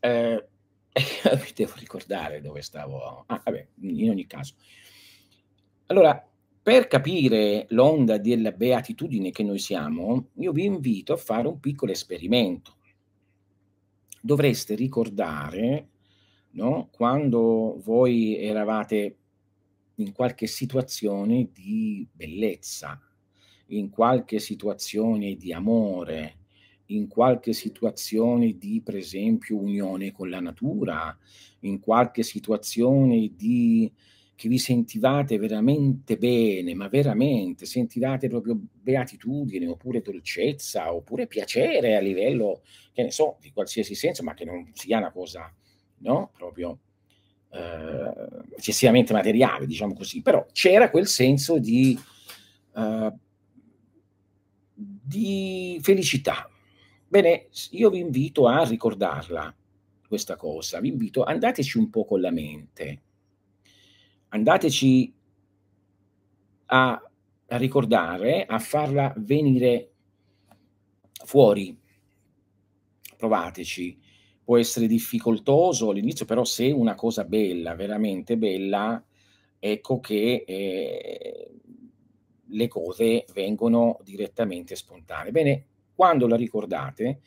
[0.00, 0.48] eh,
[0.94, 3.24] vi devo ricordare dove stavo.
[3.26, 4.54] Ah, vabbè, in ogni caso.
[5.86, 6.26] Allora,
[6.64, 11.92] per capire l'onda della beatitudine che noi siamo, io vi invito a fare un piccolo
[11.92, 12.78] esperimento.
[14.18, 15.88] Dovreste ricordare,
[16.52, 19.18] no, quando voi eravate
[19.96, 22.98] in qualche situazione di bellezza,
[23.66, 26.38] in qualche situazione di amore,
[26.86, 31.14] in qualche situazione di, per esempio, unione con la natura,
[31.60, 33.92] in qualche situazione di
[34.36, 42.00] che vi sentivate veramente bene, ma veramente sentivate proprio beatitudine, oppure dolcezza, oppure piacere a
[42.00, 45.52] livello, che ne so, di qualsiasi senso, ma che non sia una cosa,
[45.98, 46.30] no?
[46.36, 46.78] Proprio
[47.50, 48.12] eh,
[48.56, 51.98] eccessivamente materiale, diciamo così, però c'era quel senso di,
[52.76, 53.12] eh,
[54.74, 56.48] di felicità.
[57.06, 59.54] Bene, io vi invito a ricordarla,
[60.06, 63.02] questa cosa, vi invito, andateci un po' con la mente,
[64.34, 65.14] andateci
[66.66, 67.10] a,
[67.46, 69.92] a ricordare, a farla venire
[71.24, 71.78] fuori.
[73.16, 74.02] Provateci.
[74.44, 79.02] Può essere difficoltoso all'inizio, però se una cosa bella, veramente bella,
[79.58, 81.50] ecco che eh,
[82.44, 85.30] le cose vengono direttamente spontanee.
[85.30, 87.20] Bene, quando la ricordate,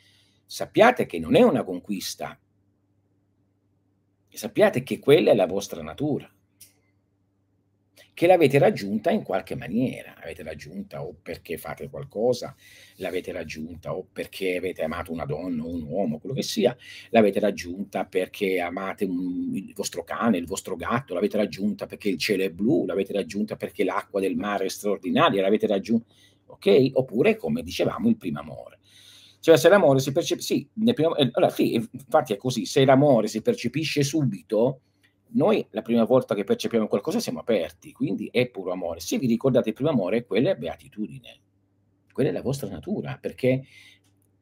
[0.45, 2.37] sappiate che non è una conquista,
[4.27, 6.31] sappiate che quella è la vostra natura
[8.17, 10.11] che l'avete raggiunta in qualche maniera.
[10.17, 12.55] L'avete raggiunta o perché fate qualcosa,
[12.95, 16.75] l'avete raggiunta o perché avete amato una donna o un uomo, quello che sia,
[17.11, 22.17] l'avete raggiunta perché amate un, il vostro cane, il vostro gatto, l'avete raggiunta perché il
[22.17, 26.11] cielo è blu, l'avete raggiunta perché l'acqua del mare è straordinaria, l'avete raggiunta,
[26.47, 26.89] ok?
[26.93, 28.79] Oppure, come dicevamo, il primo amore.
[29.39, 33.27] Cioè, se l'amore si percepisce, sì, primo, eh, allora, sì, infatti è così, se l'amore
[33.27, 34.81] si percepisce subito,
[35.29, 38.99] noi la prima volta che percepiamo qualcosa siamo aperti, quindi è puro amore.
[38.99, 41.39] Se vi ricordate il primo amore, quella è beatitudine,
[42.11, 43.63] quella è la vostra natura, perché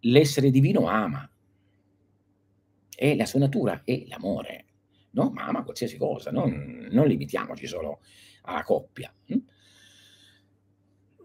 [0.02, 1.30] l'essere divino ama,
[2.96, 4.66] e la sua natura è l'amore,
[5.12, 5.32] no?
[5.32, 8.00] ma ama qualsiasi cosa, non, non limitiamoci solo
[8.44, 9.14] alla coppia.
[9.26, 9.38] Hm?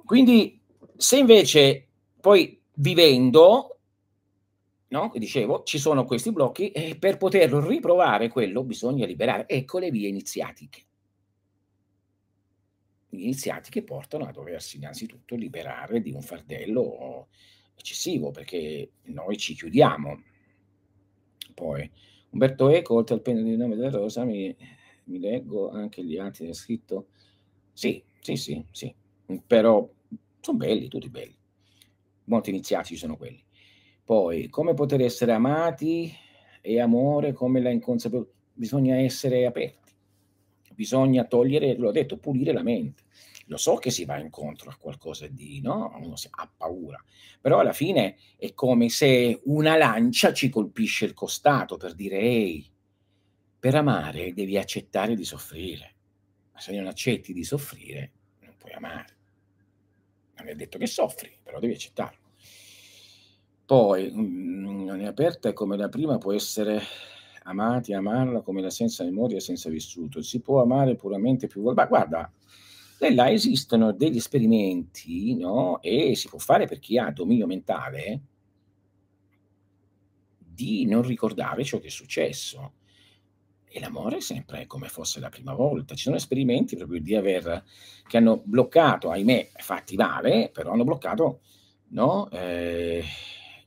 [0.05, 0.61] Quindi
[0.97, 1.87] se invece
[2.21, 3.80] poi vivendo
[4.91, 5.13] no?
[5.15, 9.49] Dicevo, ci sono questi blocchi e per poter riprovare quello bisogna liberare.
[9.49, 10.85] Ecco le vie iniziatiche.
[13.11, 17.29] Iniziatiche portano a doversi innanzitutto liberare di un fardello
[17.75, 20.23] eccessivo perché noi ci chiudiamo.
[21.55, 21.91] Poi
[22.31, 24.55] Umberto Eco, oltre al penno di nome della rosa, mi,
[25.05, 27.09] mi leggo anche gli altri del scritto.
[27.73, 28.95] Sì, sì, sì, sì,
[29.47, 29.89] però
[30.41, 31.37] sono belli, tutti belli.
[32.25, 33.43] Molti iniziati sono quelli.
[34.11, 36.13] Poi, come poter essere amati
[36.61, 38.35] e amore come la inconsapevolezza?
[38.53, 39.93] Bisogna essere aperti.
[40.75, 43.05] bisogna togliere, l'ho detto, pulire la mente.
[43.47, 45.97] Lo so che si va incontro a qualcosa di, no?
[46.01, 47.01] Uno ha paura,
[47.41, 52.69] però alla fine è come se una lancia ci colpisce il costato per dire, ehi,
[53.61, 55.95] per amare devi accettare di soffrire,
[56.53, 59.17] ma se non accetti di soffrire non puoi amare.
[60.39, 62.20] Non è detto che soffri, però devi accettarlo.
[63.71, 66.83] Poi, non è aperta come la prima può essere
[67.45, 70.23] amati, amarla come la senza memoria senza vissuto.
[70.23, 71.83] Si può amare puramente più volte.
[71.83, 72.33] Ma guarda,
[73.15, 75.81] là esistono degli esperimenti, no?
[75.83, 78.23] E si può fare per chi ha dominio mentale
[80.37, 82.73] di non ricordare ciò che è successo.
[83.69, 85.95] E l'amore è sempre come fosse la prima volta.
[85.95, 87.63] Ci sono esperimenti proprio di aver,
[88.09, 91.43] che hanno bloccato, ahimè, fatti male, però hanno bloccato
[91.91, 92.29] no?
[92.31, 93.05] eh,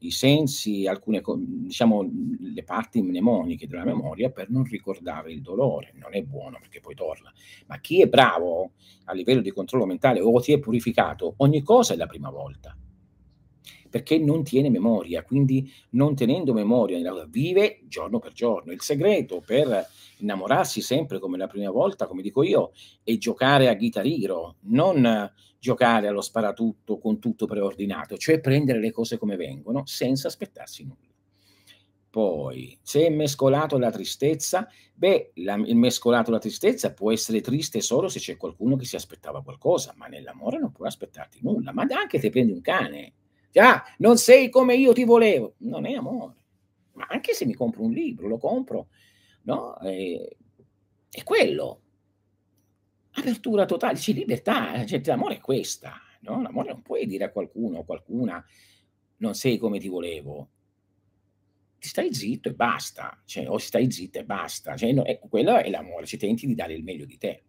[0.05, 5.93] i sensi, alcune, diciamo, le parti mnemoniche della memoria per non ricordare il dolore.
[5.95, 7.31] Non è buono perché poi torna.
[7.67, 8.71] Ma chi è bravo
[9.05, 12.75] a livello di controllo mentale o si è purificato, ogni cosa è la prima volta.
[13.93, 18.71] Perché non tiene memoria, quindi non tenendo memoria, vive giorno per giorno.
[18.71, 22.71] Il segreto per innamorarsi sempre come la prima volta, come dico io,
[23.03, 29.19] è giocare a chitarriro, non giocare allo sparatutto con tutto preordinato, cioè prendere le cose
[29.19, 31.13] come vengono senza aspettarsi nulla.
[32.10, 37.79] Poi, se è mescolato alla tristezza, beh, la, il mescolato alla tristezza può essere triste
[37.79, 41.86] solo se c'è qualcuno che si aspettava qualcosa, ma nell'amore non puoi aspettarti nulla, ma
[41.89, 43.13] anche se prendi un cane.
[43.55, 46.35] Ah, non sei come io ti volevo, non è amore.
[46.93, 48.87] Ma anche se mi compro un libro, lo compro,
[49.43, 49.79] no?
[49.79, 50.37] E,
[51.09, 51.81] è quello,
[53.11, 56.41] apertura totale, sì, libertà, cioè, l'amore è questa, no?
[56.41, 58.43] L'amore non puoi dire a qualcuno o qualcuna
[59.17, 60.49] non sei come ti volevo.
[61.79, 65.57] Ti stai zitto e basta, cioè, o stai zitto e basta, cioè, no, è, quello
[65.57, 67.43] è l'amore, ci tenti di dare il meglio di te.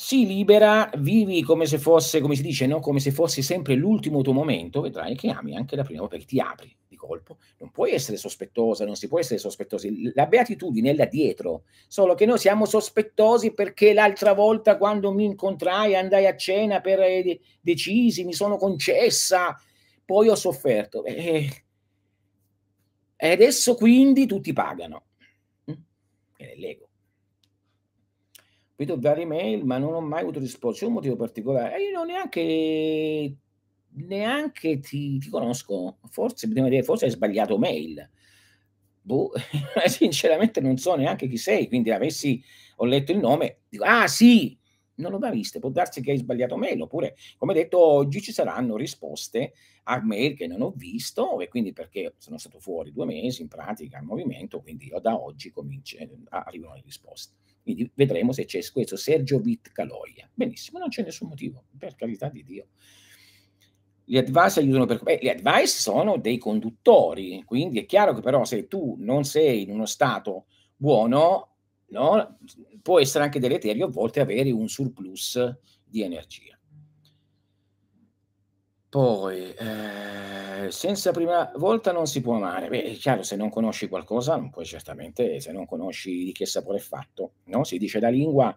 [0.00, 2.78] Si libera, vivi come se fosse, come si dice, no?
[2.78, 6.38] come se fosse sempre l'ultimo tuo momento, vedrai che ami anche la prima, perché ti
[6.38, 10.12] apri colpo, non puoi essere sospettosa, non si può essere sospettosi.
[10.14, 15.24] La beatitudine è là dietro, solo che noi siamo sospettosi perché l'altra volta quando mi
[15.24, 19.56] incontrai andai a cena per eh, decisi, mi sono concessa,
[20.04, 21.02] poi ho sofferto.
[21.04, 21.64] E,
[23.16, 25.06] adesso quindi tutti pagano.
[25.70, 25.74] Mm?
[26.36, 26.87] È l'ego.
[28.78, 30.80] Vedo varie mail, ma non ho mai avuto risposta.
[30.80, 31.76] C'è un motivo particolare.
[31.76, 33.36] E io non neanche
[33.90, 36.48] neanche ti, ti conosco, forse,
[36.82, 38.08] forse hai sbagliato mail.
[39.02, 39.32] Boh,
[39.86, 42.40] sinceramente non so neanche chi sei, quindi avessi,
[42.76, 44.56] ho letto il nome, dico, ah sì,
[44.96, 48.32] non l'ho mai vista, può darsi che hai sbagliato mail, oppure, come detto, oggi ci
[48.32, 53.06] saranno risposte a mail che non ho visto, e quindi perché sono stato fuori due
[53.06, 55.96] mesi in pratica al movimento, quindi da oggi comincia,
[56.28, 57.34] arrivano le risposte.
[57.68, 60.26] Quindi vedremo se c'è questo Sergio Vit Caloia.
[60.32, 62.68] Benissimo, non c'è nessun motivo, per carità di Dio.
[64.06, 65.02] Gli advice aiutano per...
[65.02, 69.64] Beh, gli advice sono dei conduttori, quindi è chiaro che però se tu non sei
[69.64, 71.56] in uno stato buono,
[71.88, 72.38] no,
[72.80, 75.38] può essere anche deleterio a volte avere un surplus
[75.84, 76.57] di energia.
[78.90, 82.68] Poi, eh, senza prima volta non si può amare.
[82.68, 86.46] Beh, è chiaro, se non conosci qualcosa, non puoi certamente, se non conosci di che
[86.46, 87.64] sapore è fatto, no?
[87.64, 88.56] Si dice la lingua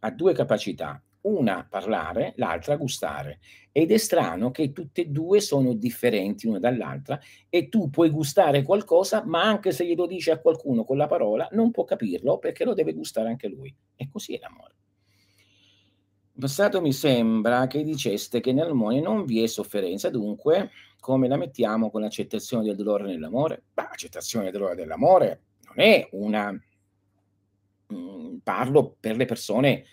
[0.00, 3.40] ha due capacità, una parlare, l'altra gustare.
[3.72, 8.62] Ed è strano che tutte e due sono differenti una dall'altra e tu puoi gustare
[8.62, 12.64] qualcosa, ma anche se glielo dici a qualcuno con la parola, non può capirlo perché
[12.64, 13.74] lo deve gustare anche lui.
[13.96, 14.74] E così è l'amore.
[16.36, 21.90] Passato mi sembra che diceste che nell'amore non vi è sofferenza, dunque come la mettiamo
[21.90, 23.62] con l'accettazione del dolore nell'amore?
[23.72, 26.50] Beh, l'accettazione del dolore dell'amore non è una...
[27.92, 29.84] Mm, parlo per le persone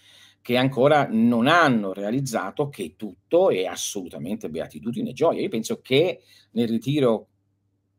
[0.42, 5.42] che ancora non hanno realizzato che tutto è assolutamente beatitudine e gioia.
[5.42, 7.28] Io penso che nel ritiro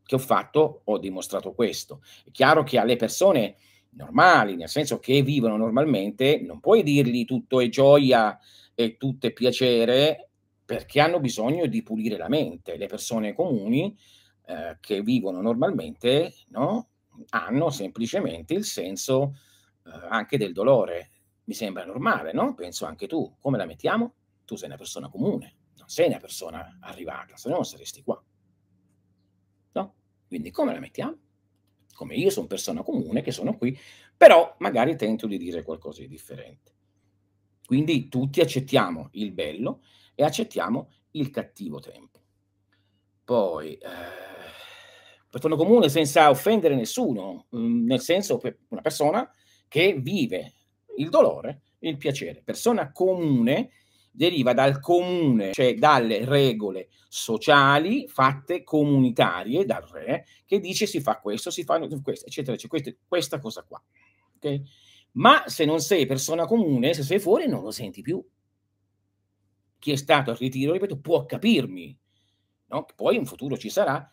[0.03, 2.01] che ho fatto ho dimostrato questo.
[2.25, 3.55] È chiaro che alle persone
[3.95, 8.37] normali, nel senso che vivono normalmente, non puoi dirgli tutto è gioia
[8.73, 10.29] e tutto è piacere
[10.65, 12.77] perché hanno bisogno di pulire la mente.
[12.77, 13.97] Le persone comuni
[14.45, 16.87] eh, che vivono normalmente no,
[17.29, 19.35] hanno semplicemente il senso
[19.85, 21.09] eh, anche del dolore
[21.45, 22.53] mi sembra normale, no?
[22.53, 23.35] Penso anche tu.
[23.39, 24.13] Come la mettiamo?
[24.45, 28.21] Tu sei una persona comune, non sei una persona arrivata, se no non saresti qua.
[29.73, 29.95] No?
[30.27, 31.17] Quindi come la mettiamo?
[31.93, 33.77] Come io sono persona comune che sono qui,
[34.15, 36.71] però magari tento di dire qualcosa di differente.
[37.65, 39.83] Quindi tutti accettiamo il bello
[40.15, 42.19] e accettiamo il cattivo tempo.
[43.23, 43.87] Poi, eh,
[45.29, 48.39] persona comune senza offendere nessuno, mm, nel senso
[48.69, 49.29] una persona
[49.67, 50.53] che vive
[50.97, 52.41] il dolore il piacere.
[52.43, 53.71] Persona comune
[54.15, 61.19] deriva dal comune, cioè dalle regole sociali fatte comunitarie dal re, che dice si fa
[61.19, 63.81] questo, si fa questo, eccetera, eccetera, questa, cosa qua.
[64.35, 64.63] Okay?
[65.13, 68.23] Ma se non sei persona comune, se sei fuori, non lo senti più.
[69.79, 71.97] Chi è stato al ritiro, ripeto, può capirmi.
[72.67, 72.85] No?
[72.95, 74.09] Poi in futuro ci sarà,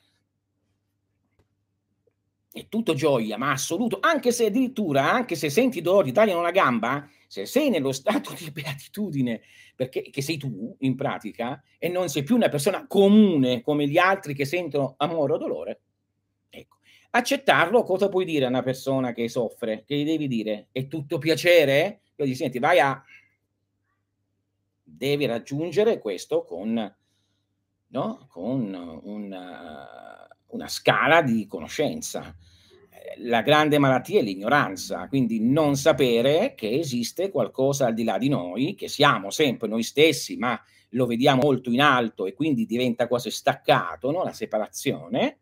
[2.52, 6.50] è tutto gioia, ma assoluto, anche se addirittura, anche se senti dolore, ti tagliano una
[6.50, 9.40] gamba, se sei nello stato di beatitudine,
[9.76, 13.98] perché che sei tu in pratica, e non sei più una persona comune come gli
[13.98, 15.80] altri che sentono amore o dolore,
[16.48, 16.78] ecco,
[17.10, 19.84] accettarlo, cosa puoi dire a una persona che soffre?
[19.86, 20.68] Che gli devi dire?
[20.72, 22.00] È tutto piacere?
[22.16, 23.02] Io gli senti, vai a...
[24.82, 26.94] Devi raggiungere questo con,
[27.86, 28.26] no?
[28.28, 30.19] con una
[30.50, 32.34] una scala di conoscenza.
[32.90, 38.18] Eh, la grande malattia è l'ignoranza, quindi non sapere che esiste qualcosa al di là
[38.18, 42.66] di noi, che siamo sempre noi stessi, ma lo vediamo molto in alto e quindi
[42.66, 44.24] diventa quasi staccato, no?
[44.24, 45.38] la separazione,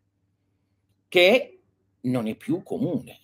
[1.07, 1.61] che
[2.01, 3.19] non è più comune.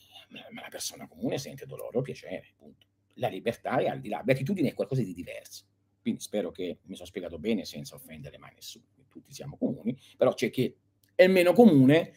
[0.51, 2.88] Ma la persona comune sente dolore o piacere, punto.
[3.19, 5.63] La libertà è al di là, beatitudine è qualcosa di diverso.
[6.01, 8.86] Quindi spero che mi sono spiegato bene senza offendere mai nessuno.
[9.07, 10.75] Tutti siamo comuni, però c'è chi
[11.16, 12.13] è meno comune,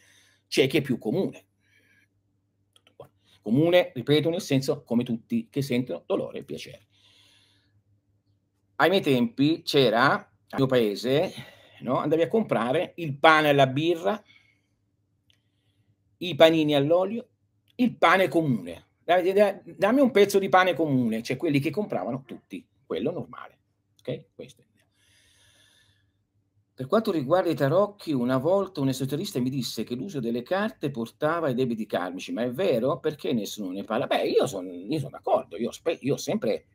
[0.48, 1.44] c'è chi è più comune.
[3.40, 6.86] Comune, ripeto, nel senso come tutti che sentono dolore e piacere.
[8.76, 11.32] Ai miei tempi c'era, al mio paese,
[11.80, 11.98] no?
[11.98, 14.22] andavi a comprare il pane alla birra,
[16.18, 17.28] i panini all'olio,
[17.76, 18.86] il pane comune.
[19.04, 23.58] Dammi un pezzo di pane comune, cioè quelli che compravano tutti, quello normale.
[24.00, 24.26] Ok?
[24.34, 24.67] Questo.
[26.78, 30.92] Per quanto riguarda i tarocchi, una volta un esoterista mi disse che l'uso delle carte
[30.92, 33.00] portava ai debiti karmici, ma è vero?
[33.00, 34.06] Perché nessuno ne parla?
[34.06, 36.66] Beh, io sono son d'accordo, io, io ho sempre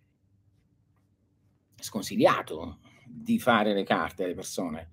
[1.80, 4.90] sconsigliato di fare le carte alle persone.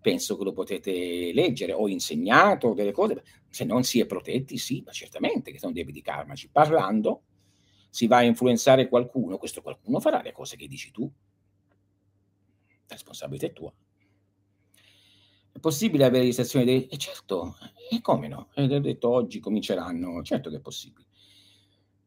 [0.00, 4.82] Penso che lo potete leggere, ho insegnato delle cose, se non si è protetti, sì,
[4.82, 6.48] ma certamente che sono debiti karmici.
[6.48, 7.24] Parlando
[7.90, 11.02] si va a influenzare qualcuno, questo qualcuno farà le cose che dici tu.
[12.86, 13.70] La responsabilità è tua.
[15.56, 16.86] È possibile avere registrazioni dei...
[16.86, 17.56] E certo,
[17.90, 18.50] e come no?
[18.54, 21.06] E ho detto oggi cominceranno, certo che è possibile.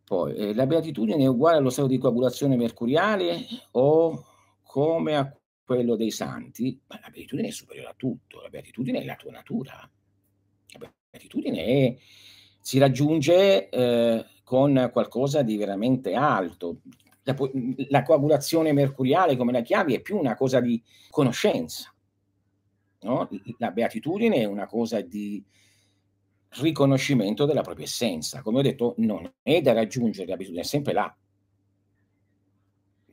[0.03, 4.23] Poi, eh, la beatitudine è uguale allo stato di coagulazione mercuriale o
[4.61, 5.35] come a
[5.65, 6.79] quello dei santi?
[6.85, 9.89] Ma la beatitudine è superiore a tutto, la beatitudine è la tua natura.
[10.79, 11.95] La beatitudine è,
[12.61, 16.81] si raggiunge eh, con qualcosa di veramente alto.
[17.23, 17.35] La,
[17.87, 20.79] la coagulazione mercuriale, come la chiavi, è più una cosa di
[21.09, 21.91] conoscenza
[23.01, 23.29] No?
[23.57, 25.43] La beatitudine è una cosa di
[26.61, 28.41] riconoscimento della propria essenza.
[28.41, 31.15] Come ho detto, non è da raggiungere la beatitudine, è sempre là.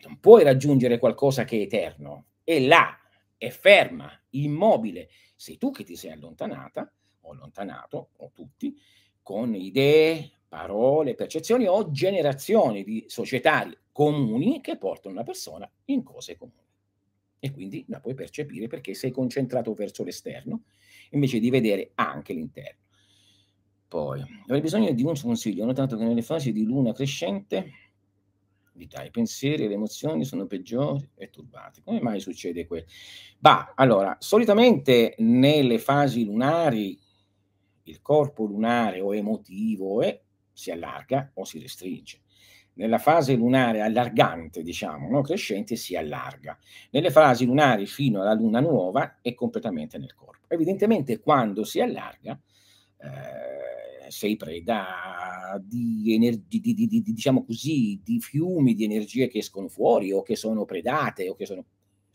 [0.02, 2.98] Non puoi raggiungere qualcosa che è eterno, è là,
[3.36, 5.08] è ferma, immobile.
[5.34, 6.90] Sei tu che ti sei allontanata,
[7.22, 8.76] o allontanato, o tutti,
[9.22, 16.36] con idee, parole, percezioni o generazioni di societari comuni che portano una persona in cose
[16.36, 16.65] comuni
[17.38, 20.64] e quindi la puoi percepire perché sei concentrato verso l'esterno
[21.10, 22.80] invece di vedere anche l'interno.
[23.88, 25.62] Poi, avrei bisogno di un consiglio.
[25.62, 27.72] Ho notato che nelle fasi di luna crescente
[28.78, 31.82] i pensieri e le emozioni sono peggiori e turbati.
[31.82, 32.92] Come mai succede questo?
[33.38, 36.98] Bah, allora, solitamente nelle fasi lunari
[37.84, 42.20] il corpo lunare o emotivo eh, si allarga o si restringe
[42.76, 45.22] nella fase lunare allargante, diciamo, no?
[45.22, 46.58] crescente, si allarga.
[46.90, 50.46] Nelle fasi lunari fino alla luna nuova è completamente nel corpo.
[50.48, 52.38] Evidentemente quando si allarga
[52.98, 59.38] eh, sei preda di, ener- di, di, di, diciamo così, di fiumi di energie che
[59.38, 61.64] escono fuori o che sono predate o che sono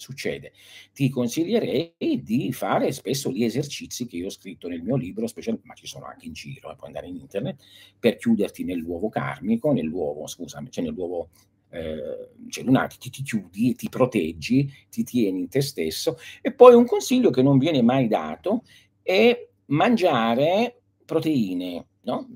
[0.02, 0.52] succede?
[0.94, 5.60] Ti consiglierei di fare spesso gli esercizi che io ho scritto nel mio libro, special,
[5.64, 7.64] ma ci sono anche in giro, eh, puoi andare in internet,
[8.00, 11.30] per chiuderti nell'uovo karmico, nell'uovo, scusami, cioè nell'uovo
[11.70, 12.30] eh,
[12.64, 16.18] lunare, ti, ti chiudi, ti proteggi, ti tieni in te stesso.
[16.42, 18.64] E poi un consiglio che non viene mai dato
[19.02, 22.28] è mangiare proteine, no?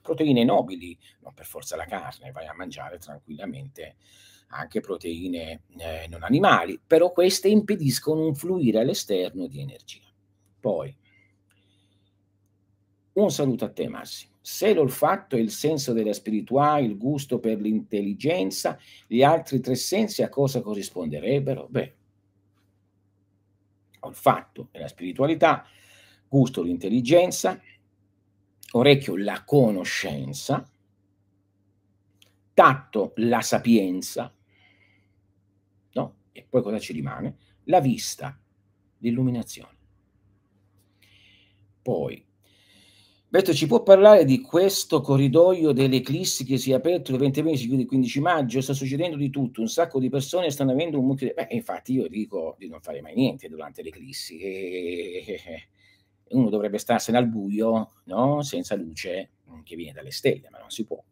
[0.00, 3.96] proteine nobili, non per forza la carne, vai a mangiare tranquillamente
[4.48, 10.06] anche proteine eh, non animali, però queste impediscono un fluire all'esterno di energia.
[10.60, 10.94] Poi,
[13.12, 14.36] un saluto a te Massimo.
[14.40, 20.22] Se l'olfatto è il senso della spiritualità, il gusto per l'intelligenza, gli altri tre sensi
[20.22, 21.66] a cosa corrisponderebbero?
[21.68, 21.94] Beh,
[24.00, 25.66] olfatto è la spiritualità,
[26.28, 27.60] gusto l'intelligenza,
[28.72, 30.66] orecchio la conoscenza,
[32.54, 34.32] tatto, la sapienza?
[36.32, 37.36] E poi cosa ci rimane?
[37.64, 38.38] La vista,
[38.98, 39.76] l'illuminazione.
[41.82, 42.28] Poi
[43.30, 47.42] Beto, ci può parlare di questo corridoio delle eclissi che si è aperto il 20
[47.42, 48.62] mesi, chiude il 15 maggio?
[48.62, 51.34] Sta succedendo di tutto, un sacco di persone stanno avendo un mucchio.
[51.34, 54.38] Beh, infatti, io dico di non fare mai niente durante le eclissi.
[54.38, 55.34] E...
[56.30, 58.40] Uno dovrebbe starsene al buio, no?
[58.40, 61.02] senza luce che viene dalle stelle, ma non si può.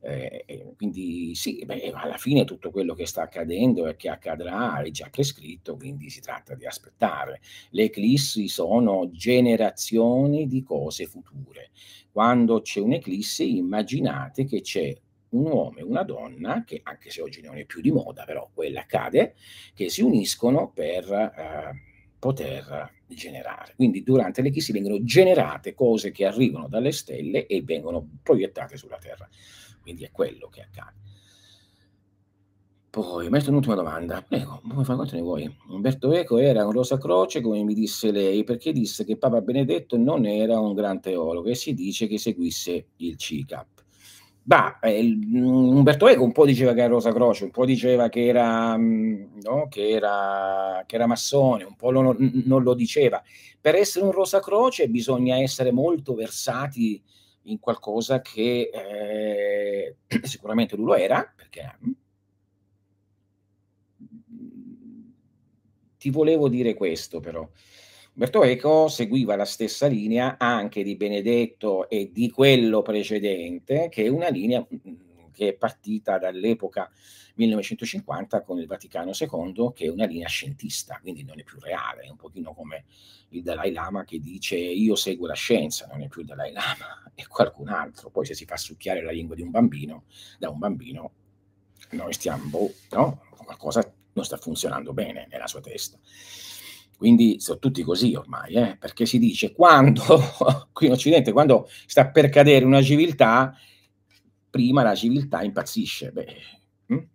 [0.00, 4.90] Eh, quindi sì, beh, alla fine tutto quello che sta accadendo e che accadrà è
[4.90, 7.40] già prescritto, quindi si tratta di aspettare.
[7.70, 11.70] Le eclissi sono generazioni di cose future.
[12.12, 14.96] Quando c'è un'eclissi, immaginate che c'è
[15.30, 18.48] un uomo e una donna, che anche se oggi non è più di moda, però
[18.52, 19.34] quella accade,
[19.74, 21.82] che si uniscono per eh,
[22.18, 23.74] poter generare.
[23.76, 29.28] Quindi durante l'eclissi vengono generate cose che arrivano dalle stelle e vengono proiettate sulla Terra.
[29.88, 30.96] Quindi è quello che accade.
[32.90, 34.20] Poi, metto un'ultima domanda.
[34.20, 35.56] Prego, come fa quanto ne vuoi?
[35.68, 39.96] Umberto Eco era un Rosa Croce, come mi disse lei, perché disse che Papa Benedetto
[39.96, 43.66] non era un gran teologo e si dice che seguisse il CICAP.
[44.42, 48.26] Bah, eh, Umberto Eco un po' diceva che era Rosa Croce, un po' diceva che
[48.26, 53.22] era, mm, no, che era, che era massone, un po' lo, non lo diceva.
[53.58, 57.02] Per essere un Rosa Croce bisogna essere molto versati
[57.50, 59.96] in qualcosa che eh,
[60.26, 61.90] sicuramente lui lo era, perché mm,
[65.98, 67.48] ti volevo dire questo però.
[68.14, 74.08] Umberto Eco seguiva la stessa linea anche di Benedetto e di quello precedente, che è
[74.08, 75.07] una linea mm,
[75.38, 76.90] che è partita dall'epoca
[77.34, 82.02] 1950 con il Vaticano II, che è una linea scientista, quindi non è più reale,
[82.02, 82.86] è un pochino come
[83.28, 87.04] il Dalai Lama che dice io seguo la scienza, non è più il Dalai Lama,
[87.14, 88.10] è qualcun altro.
[88.10, 90.06] Poi se si fa succhiare la lingua di un bambino,
[90.40, 91.12] da un bambino,
[91.90, 93.22] noi stiamo, boh, no?
[93.36, 95.96] Qualcosa non sta funzionando bene nella sua testa.
[96.96, 98.76] Quindi sono tutti così ormai, eh?
[98.76, 100.02] perché si dice quando,
[100.72, 103.56] qui in Occidente, quando sta per cadere una civiltà,
[104.50, 106.12] prima la civiltà impazzisce.
[106.12, 106.36] Beh,
[106.86, 107.06] hm?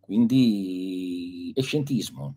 [0.00, 2.36] Quindi è scientismo,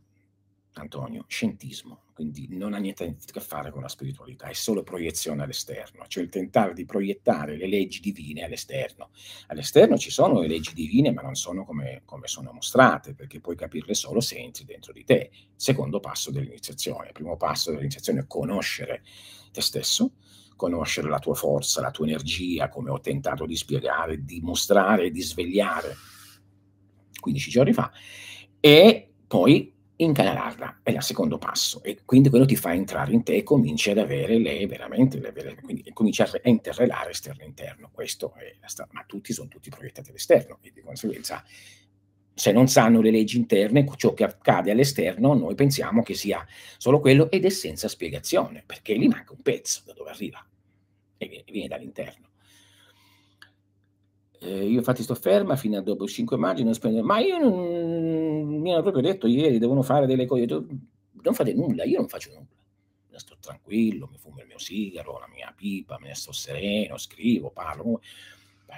[0.74, 5.44] Antonio, scientismo, quindi non ha niente a che fare con la spiritualità, è solo proiezione
[5.44, 9.10] all'esterno, cioè il tentare di proiettare le leggi divine all'esterno.
[9.48, 13.56] All'esterno ci sono le leggi divine, ma non sono come, come sono mostrate, perché puoi
[13.56, 15.32] capirle solo se entri dentro di te.
[15.56, 17.12] Secondo passo dell'iniziazione.
[17.12, 19.04] Primo passo dell'iniziazione è conoscere
[19.52, 20.14] te stesso,
[20.56, 25.22] conoscere la tua forza, la tua energia, come ho tentato di spiegare, di mostrare, di
[25.22, 25.96] svegliare
[27.20, 27.92] 15 giorni fa,
[28.60, 31.82] e poi incanalarla, è il secondo passo.
[31.84, 35.32] E quindi quello ti fa entrare in te e cominci ad avere le veramente le
[35.32, 39.48] vere, quindi cominci a interrelare esterno e interno, questo è la strada, ma tutti sono
[39.48, 41.44] tutti proiettati all'esterno e di conseguenza
[42.36, 46.46] se non sanno le leggi interne, ciò che accade all'esterno, noi pensiamo che sia
[46.78, 50.46] solo quello ed è senza spiegazione, perché gli manca un pezzo da dove arriva
[51.18, 52.28] e viene dall'interno.
[54.42, 57.38] Eh, io infatti sto ferma fino a dopo il 5 maggio, non spendo, ma io
[57.38, 62.10] non, mi hanno proprio detto ieri, devono fare delle cose, non fate nulla, io non
[62.10, 66.34] faccio nulla, sto tranquillo, mi fumo il mio sigaro, la mia pipa, me ne sto
[66.34, 68.02] sereno, scrivo, parlo,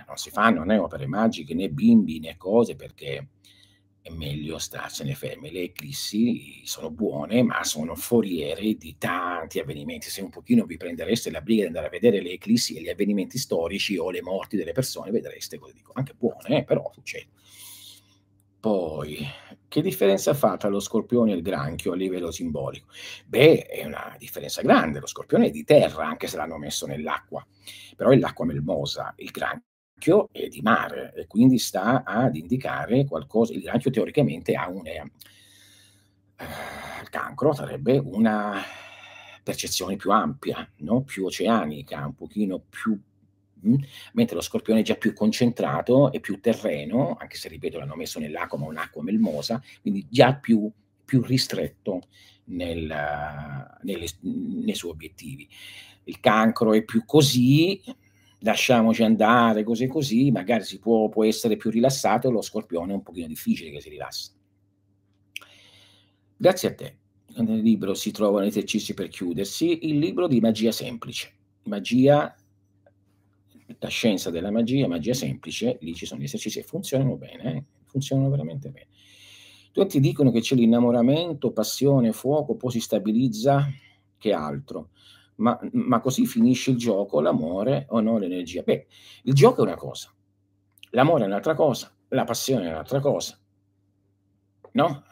[0.05, 3.27] non si fanno né opere magiche né bimbi né cose perché
[4.07, 5.51] è meglio starsene fermi.
[5.51, 10.09] Le eclissi sono buone, ma sono foriere di tanti avvenimenti.
[10.09, 12.89] Se un pochino vi prendereste la briga di andare a vedere le eclissi e gli
[12.89, 15.91] avvenimenti storici o le morti delle persone, vedreste cosa dico.
[15.93, 17.27] Anche buone, eh, però succede.
[18.59, 19.25] Poi,
[19.67, 22.87] che differenza fa tra lo scorpione e il granchio a livello simbolico?
[23.25, 24.99] Beh, è una differenza grande.
[24.99, 27.45] Lo scorpione è di terra, anche se l'hanno messo nell'acqua,
[27.95, 29.13] però è l'acqua melmosa.
[29.17, 29.66] Il granchio
[30.31, 33.53] è di mare e quindi sta ad indicare qualcosa.
[33.53, 35.11] Il granchio teoricamente ha un eh,
[37.09, 38.61] cancro sarebbe una
[39.43, 41.01] percezione più ampia, no?
[41.01, 42.99] più oceanica, un pochino più?
[43.65, 43.75] Mm,
[44.13, 48.19] mentre lo scorpione è già più concentrato e più terreno, anche se ripeto l'hanno messo
[48.19, 50.69] nell'acqua, ma un'acqua melmosa, quindi già più,
[51.03, 52.01] più ristretto
[52.45, 52.85] nel,
[53.81, 55.47] nelle, nei suoi obiettivi.
[56.03, 57.81] Il cancro è più così,
[58.47, 63.03] lasciamoci andare, così così, magari si può, può essere più rilassato, lo scorpione è un
[63.03, 64.31] pochino difficile che si rilassa.
[66.37, 66.97] Grazie a te.
[67.37, 71.33] Nel libro si trovano esercizi per chiudersi, il libro di magia semplice.
[71.63, 72.33] Magia,
[73.79, 77.63] la scienza della magia, magia semplice, lì ci sono gli esercizi e funzionano bene, eh?
[77.83, 78.87] funzionano veramente bene.
[79.71, 83.67] Tutti dicono che c'è l'innamoramento, passione, fuoco, poi si stabilizza,
[84.17, 84.89] che altro?
[85.37, 88.61] Ma, ma così finisce il gioco, l'amore o no, l'energia.
[88.61, 88.87] Beh,
[89.23, 90.13] il gioco è una cosa,
[90.91, 93.37] L'amore è un'altra cosa, la passione è un'altra cosa.
[94.71, 95.03] No?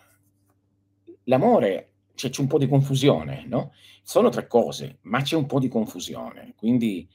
[1.24, 3.74] L'amore c'è, c'è un po' di confusione, no?
[4.04, 6.54] Sono tre cose, ma c'è un po' di confusione.
[6.56, 7.08] Quindi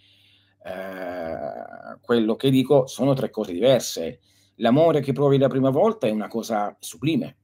[0.64, 4.20] eh, quello che dico sono tre cose diverse.
[4.56, 7.38] L'amore che provi la prima volta è una cosa sublime,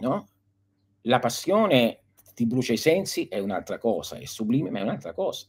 [0.00, 0.28] no?
[1.02, 2.02] La passione
[2.38, 5.48] ti brucia i sensi è un'altra cosa, è sublime, ma è un'altra cosa.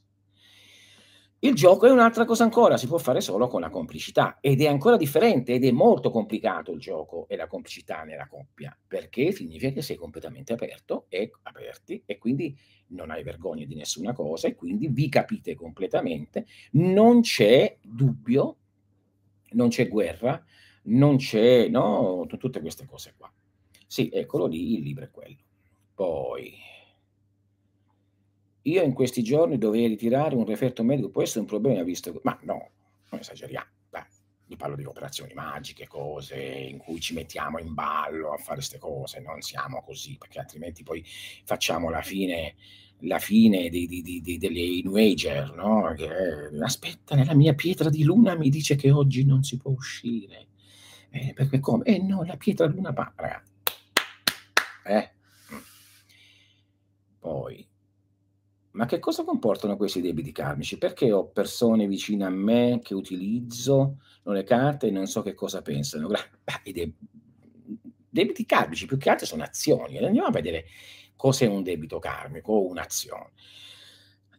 [1.42, 4.66] Il gioco è un'altra cosa ancora, si può fare solo con la complicità ed è
[4.66, 9.72] ancora differente ed è molto complicato il gioco e la complicità nella coppia, perché significa
[9.72, 14.56] che sei completamente aperto e aperti e quindi non hai vergogna di nessuna cosa e
[14.56, 18.58] quindi vi capite completamente, non c'è dubbio,
[19.52, 20.44] non c'è guerra,
[20.86, 23.32] non c'è, no, tutte queste cose qua.
[23.86, 25.38] Sì, eccolo lì, il libro è quello.
[25.94, 26.78] Poi
[28.64, 32.38] io in questi giorni dovrei ritirare un referto medico, può essere un problema visto ma
[32.43, 32.70] no,
[33.10, 33.68] non esageriamo,
[34.49, 38.80] io parlo di operazioni magiche, cose in cui ci mettiamo in ballo a fare queste
[38.80, 41.05] cose, non siamo così, perché altrimenti poi
[41.43, 42.55] facciamo la fine,
[43.01, 45.93] la fine di, di, di, delle New Ager, no?
[45.95, 46.10] Che,
[46.64, 50.47] aspetta, nella mia pietra di luna mi dice che oggi non si può uscire.
[51.12, 51.84] Eh, perché come?
[51.86, 53.14] Eh no, la pietra di luna pa,
[54.84, 55.12] Eh?
[57.20, 57.68] Poi,
[58.80, 60.78] ma che cosa comportano questi debiti karmici?
[60.78, 65.62] Perché ho persone vicine a me che utilizzo le carte e non so che cosa
[65.62, 66.08] pensano?
[66.64, 66.94] I de-
[68.10, 69.98] debiti karmici più che altro sono azioni.
[69.98, 70.64] Andiamo a vedere
[71.18, 73.32] cos'è un debito karmico o un'azione.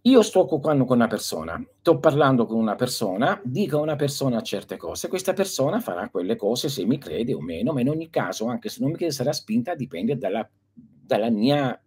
[0.05, 4.41] Io sto occupando con una persona, sto parlando con una persona, dico a una persona
[4.41, 8.09] certe cose, questa persona farà quelle cose se mi crede o meno, ma in ogni
[8.09, 11.79] caso, anche se non mi crede, sarà spinta, dipende dalla, dalla mia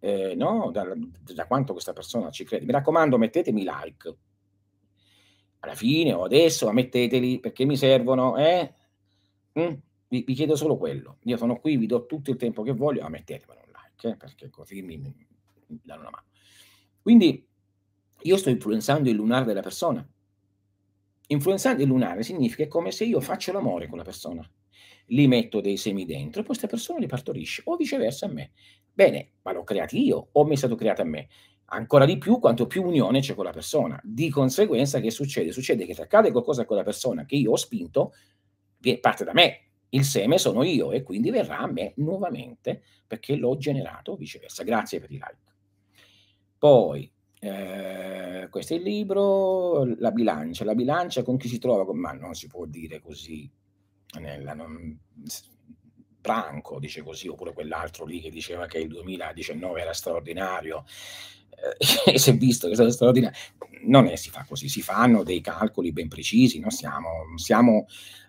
[0.00, 0.70] eh, no?
[0.72, 0.94] da,
[1.34, 2.64] da, quanto questa persona ci crede.
[2.64, 4.16] Mi raccomando, mettetemi like.
[5.60, 8.36] Alla fine o adesso, ma metteteli perché mi servono.
[8.36, 8.72] Eh?
[9.58, 9.74] Mm?
[10.08, 11.18] Vi, vi, chiedo solo quello.
[11.24, 14.16] Io sono qui, vi do tutto il tempo che voglio, ma mettetemelo un like, eh?
[14.16, 15.14] perché così mi, mi,
[15.82, 16.26] danno una mano.
[17.02, 17.46] Quindi
[18.22, 20.06] io sto influenzando il lunare della persona.
[21.30, 24.48] Influenzando il lunare significa come se io faccio l'amore con la persona,
[25.06, 28.52] li metto dei semi dentro e questa persona li partorisce, o viceversa a me.
[28.98, 31.28] Bene, ma l'ho creati io o mi è stato creato a me?
[31.66, 33.96] Ancora di più quanto più unione c'è con la persona.
[34.02, 35.52] Di conseguenza che succede?
[35.52, 38.12] Succede che se accade qualcosa con la persona che io ho spinto,
[39.00, 39.66] parte da me.
[39.90, 44.64] Il seme sono io e quindi verrà a me nuovamente perché l'ho generato, viceversa.
[44.64, 45.36] Grazie per i like.
[46.58, 50.64] Poi, eh, questo è il libro, la bilancia.
[50.64, 53.48] La bilancia con chi si trova, ma non si può dire così.
[54.18, 54.98] Nella, non,
[56.20, 60.84] Franco dice così, oppure quell'altro lì che diceva che il 2019 era straordinario,
[62.10, 63.38] eh, si è visto che è stato straordinario.
[63.82, 66.70] Non è si fa così, si fanno dei calcoli ben precisi, no?
[66.70, 67.86] stiamo, stiamo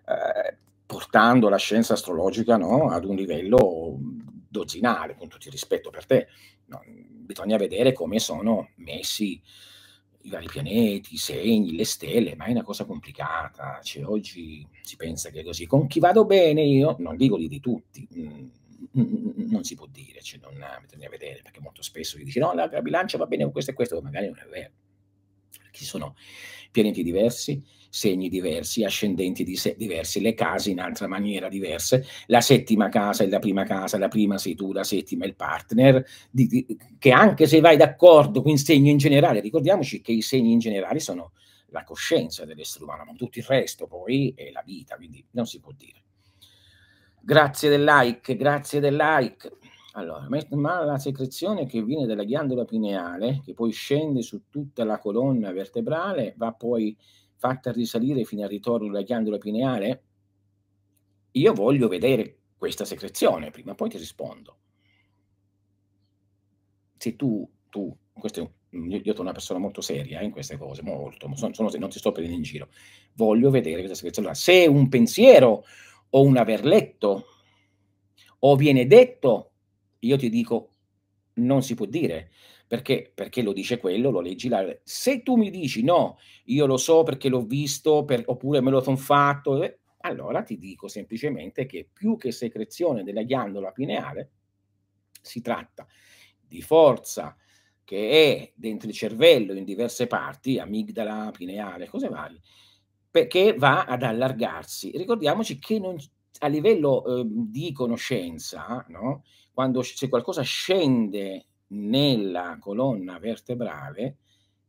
[0.07, 2.89] eh, portando la scienza astrologica no?
[2.89, 3.97] ad un livello
[4.47, 6.27] dozzinale, con tutto il rispetto per te.
[6.65, 6.81] No?
[6.85, 9.41] Bisogna vedere come sono messi
[10.21, 13.79] i vari pianeti, i segni, le stelle, ma è una cosa complicata.
[13.81, 15.65] Cioè, oggi si pensa che è così.
[15.65, 18.47] Con chi vado bene io, non dico di tutti, mm,
[19.49, 22.67] non si può dire, cioè non, bisogna vedere, perché molto spesso si dice no, la
[22.81, 24.71] bilancia va bene con questo e questo, magari non è vero.
[25.79, 26.17] Ci sono
[26.71, 32.89] pianeti diversi, segni diversi, ascendenti di diversi, le case in altra maniera diverse, la settima
[32.89, 36.47] casa è la prima casa, la prima sei tu, la settima è il partner, di,
[36.47, 40.51] di, che anche se vai d'accordo con i segni in generale, ricordiamoci che i segni
[40.51, 41.31] in generale sono
[41.67, 45.61] la coscienza dell'essere umano, ma tutto il resto poi è la vita, quindi non si
[45.61, 46.03] può dire.
[47.21, 49.49] Grazie del like, grazie del like.
[49.99, 54.97] Allora, ma la secrezione che viene dalla ghiandola pineale, che poi scende su tutta la
[54.97, 56.97] colonna vertebrale, va poi
[57.35, 60.03] fatta risalire fino al ritorno della ghiandola pineale?
[61.31, 64.57] Io voglio vedere questa secrezione, prima poi ti rispondo.
[66.97, 70.57] Se tu, tu questo è io, io sono una persona molto seria eh, in queste
[70.57, 72.69] cose, molto, sono, sono, non ti sto prendendo in giro,
[73.15, 74.33] voglio vedere questa secrezione.
[74.33, 75.65] Se un pensiero
[76.11, 77.25] o un aver letto
[78.39, 79.49] o viene detto,
[79.99, 80.73] io ti dico,
[81.35, 82.31] non si può dire,
[82.67, 83.11] perché?
[83.13, 84.63] Perché lo dice quello, lo leggi là.
[84.83, 88.81] Se tu mi dici no, io lo so perché l'ho visto, per, oppure me lo
[88.81, 94.31] sono fatto, eh, allora ti dico semplicemente che più che secrezione della ghiandola pineale,
[95.21, 95.85] si tratta
[96.39, 97.35] di forza
[97.83, 102.39] che è dentro il cervello in diverse parti, amigdala, pineale, cose varie,
[103.09, 104.91] perché va ad allargarsi.
[104.95, 105.97] Ricordiamoci che non,
[106.39, 109.23] a livello eh, di conoscenza, no?
[109.59, 114.19] Quando se qualcosa scende nella colonna vertebrale,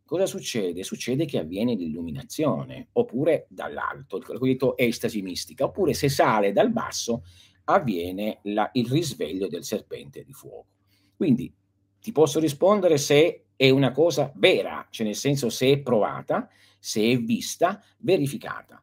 [0.05, 0.83] cosa succede?
[0.83, 7.23] Succede che avviene l'illuminazione, oppure dall'alto, il cosiddetto estasi mistica, oppure se sale dal basso
[7.67, 10.67] avviene la, il risveglio del serpente di fuoco.
[11.15, 11.55] Quindi
[12.01, 16.49] ti posso rispondere se è una cosa vera, cioè nel senso se è provata,
[16.81, 18.83] se è vista, verificata.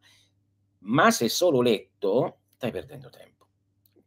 [0.83, 3.36] Ma se solo letto, stai perdendo tempo.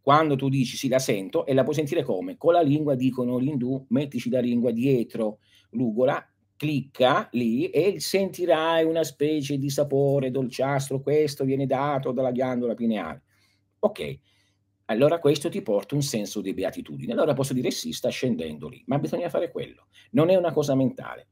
[0.03, 2.37] Quando tu dici sì, la sento, e la puoi sentire come?
[2.37, 5.39] Con la lingua, dicono gli indù, mettici la lingua dietro
[5.71, 6.27] l'ugola,
[6.57, 13.23] clicca lì e sentirai una specie di sapore dolciastro, questo viene dato dalla ghiandola pineale.
[13.79, 14.19] Ok,
[14.87, 17.13] allora questo ti porta un senso di beatitudine.
[17.13, 19.87] Allora posso dire sì, sta scendendo lì, ma bisogna fare quello.
[20.11, 21.29] Non è una cosa mentale.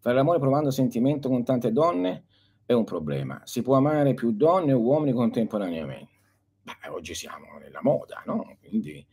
[0.00, 2.24] Fare l'amore provando sentimento con tante donne
[2.66, 3.40] è un problema.
[3.44, 6.13] Si può amare più donne o uomini contemporaneamente.
[6.64, 8.56] Beh, oggi siamo nella moda, no?
[8.60, 9.06] Quindi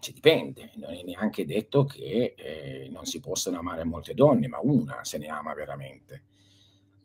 [0.00, 4.58] ci dipende, non è neanche detto che eh, non si possano amare molte donne, ma
[4.60, 6.24] una se ne ama veramente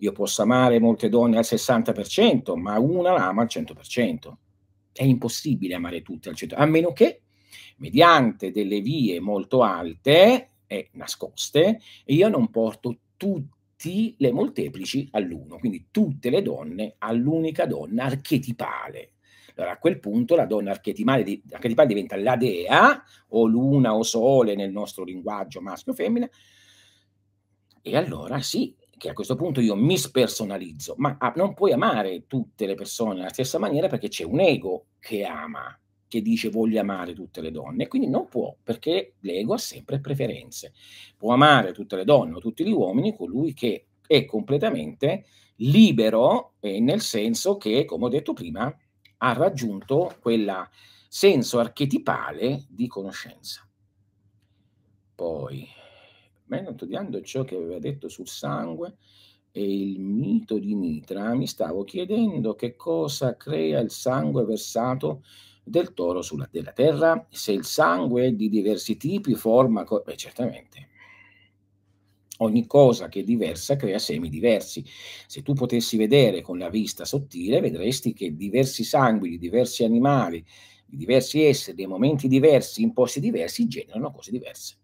[0.04, 4.34] io posso amare molte donne al 60%, ma una la ama al 100%.
[4.92, 7.22] È impossibile amare tutte al 100%, a meno che
[7.78, 13.62] mediante delle vie molto alte e nascoste, io non porto tutte
[14.18, 19.14] le molteplici all'uno, quindi tutte le donne all'unica donna archetipale.
[19.56, 24.56] Allora a quel punto la donna archetipale, archetipale diventa la dea, o luna o sole
[24.56, 26.30] nel nostro linguaggio maschio o femmina,
[27.82, 32.26] e allora sì, che a questo punto io mi spersonalizzo, ma ah, non puoi amare
[32.26, 35.78] tutte le persone nella stessa maniera perché c'è un ego che ama,
[36.14, 40.72] che dice voglio amare tutte le donne, quindi non può, perché l'ego ha sempre preferenze.
[41.18, 46.80] Può amare tutte le donne o tutti gli uomini colui che è completamente libero, eh,
[46.80, 48.72] nel senso che, come ho detto prima,
[49.18, 50.70] ha raggiunto quel
[51.08, 53.68] senso archetipale di conoscenza.
[55.16, 55.68] Poi,
[56.76, 58.98] studiando ciò che aveva detto sul sangue
[59.52, 65.24] e il mito di Mitra, mi stavo chiedendo che cosa crea il sangue versato
[65.64, 69.84] del toro sulla della terra, se il sangue è di diversi tipi forma...
[69.84, 70.90] Co- beh, certamente.
[72.38, 74.84] Ogni cosa che è diversa crea semi diversi.
[75.28, 80.44] Se tu potessi vedere con la vista sottile, vedresti che diversi sangui di diversi animali,
[80.86, 84.76] di diversi esseri, nei momenti diversi, in posti diversi, generano cose diverse.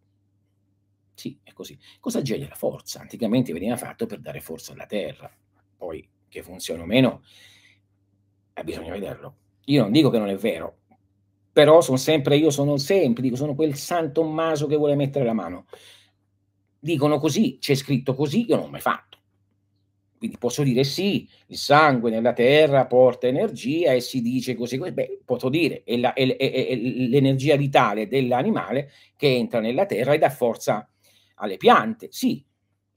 [1.14, 1.78] Sì, è così.
[2.00, 3.02] Cosa genera forza?
[3.02, 5.30] Anticamente veniva fatto per dare forza alla terra.
[5.78, 7.24] Poi che funziona o meno,
[8.54, 9.36] eh, bisogna vederlo.
[9.70, 10.78] Io non dico che non è vero,
[11.52, 15.34] però sono sempre, io sono sempre, dico, sono quel San Tommaso che vuole mettere la
[15.34, 15.68] mano.
[16.80, 19.18] Dicono così, c'è scritto così, io non l'ho mai fatto.
[20.18, 25.22] Quindi posso dire sì, il sangue nella terra porta energia e si dice così, beh,
[25.24, 30.18] posso dire, è, la, è, è, è l'energia vitale dell'animale che entra nella terra e
[30.18, 30.90] dà forza
[31.36, 32.44] alle piante, sì,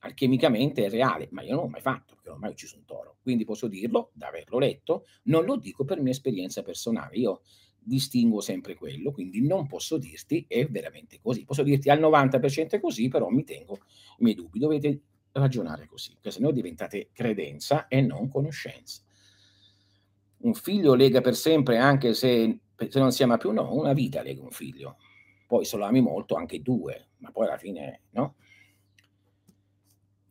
[0.05, 2.85] alchemicamente è reale, ma io non l'ho mai fatto, perché non ho mai ucciso un
[2.85, 3.19] toro.
[3.23, 7.17] Quindi posso dirlo, da averlo letto, non lo dico per mia esperienza personale.
[7.17, 7.43] Io
[7.79, 11.45] distingo sempre quello, quindi non posso dirti è veramente così.
[11.45, 13.75] Posso dirti al 90% è così, però mi tengo
[14.19, 14.59] i miei dubbi.
[14.59, 15.01] Dovete
[15.33, 19.03] ragionare così, perché se no diventate credenza e non conoscenza.
[20.39, 24.23] Un figlio lega per sempre, anche se, se non si ama più, no, una vita
[24.23, 24.97] lega un figlio
[25.53, 28.37] poi se lo ami molto anche due, ma poi alla fine no.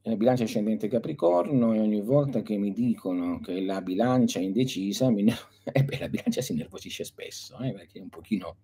[0.03, 5.11] La bilancia ascendente Capricorno e ogni volta che mi dicono che la bilancia è indecisa,
[5.11, 5.23] mi...
[5.63, 8.57] eh beh, la bilancia si nervosisce spesso, eh, perché è un pochino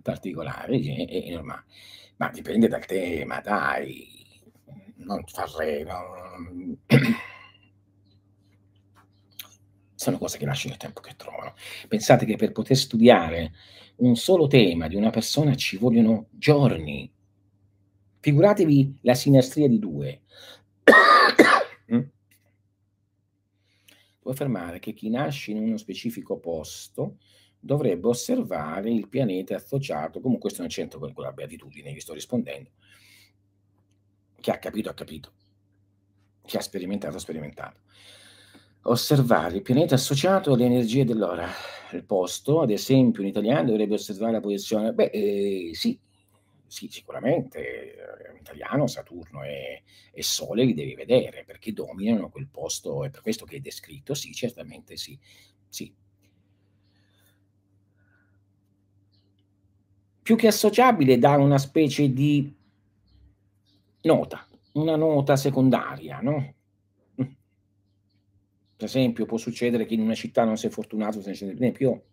[0.00, 1.64] particolare, è, è, normale.
[2.16, 4.08] Ma dipende dal tema, dai,
[4.96, 5.84] non farre...
[5.84, 6.78] No.
[9.94, 11.54] Sono cose che lasciano il tempo che trovano.
[11.88, 13.52] Pensate che per poter studiare
[13.96, 17.08] un solo tema di una persona ci vogliono giorni.
[18.22, 20.20] Figuratevi la sinastria di due.
[21.92, 22.00] Mm?
[24.20, 27.18] Può affermare che chi nasce in uno specifico posto
[27.58, 32.70] dovrebbe osservare il pianeta associato, comunque questo non c'entra con quella beatitudine, vi sto rispondendo.
[34.40, 35.32] Chi ha capito, ha capito.
[36.46, 37.80] Chi ha sperimentato, ha sperimentato
[38.82, 41.48] osservare il pianeta associato alle energie dell'ora.
[41.92, 44.92] Il posto, ad esempio, in italiano dovrebbe osservare la posizione.
[44.92, 45.98] Beh, eh, sì,
[46.72, 47.96] sì, sicuramente.
[48.30, 53.20] In italiano Saturno e, e, Sole li devi vedere perché dominano quel posto, è per
[53.20, 54.14] questo che è descritto.
[54.14, 55.18] Sì, certamente sì.
[55.68, 55.94] sì.
[60.22, 62.50] Più che associabile, dà una specie di
[64.02, 66.54] nota, una nota secondaria, no?
[67.14, 72.04] Per esempio, può succedere che in una città non sei fortunato, per esempio,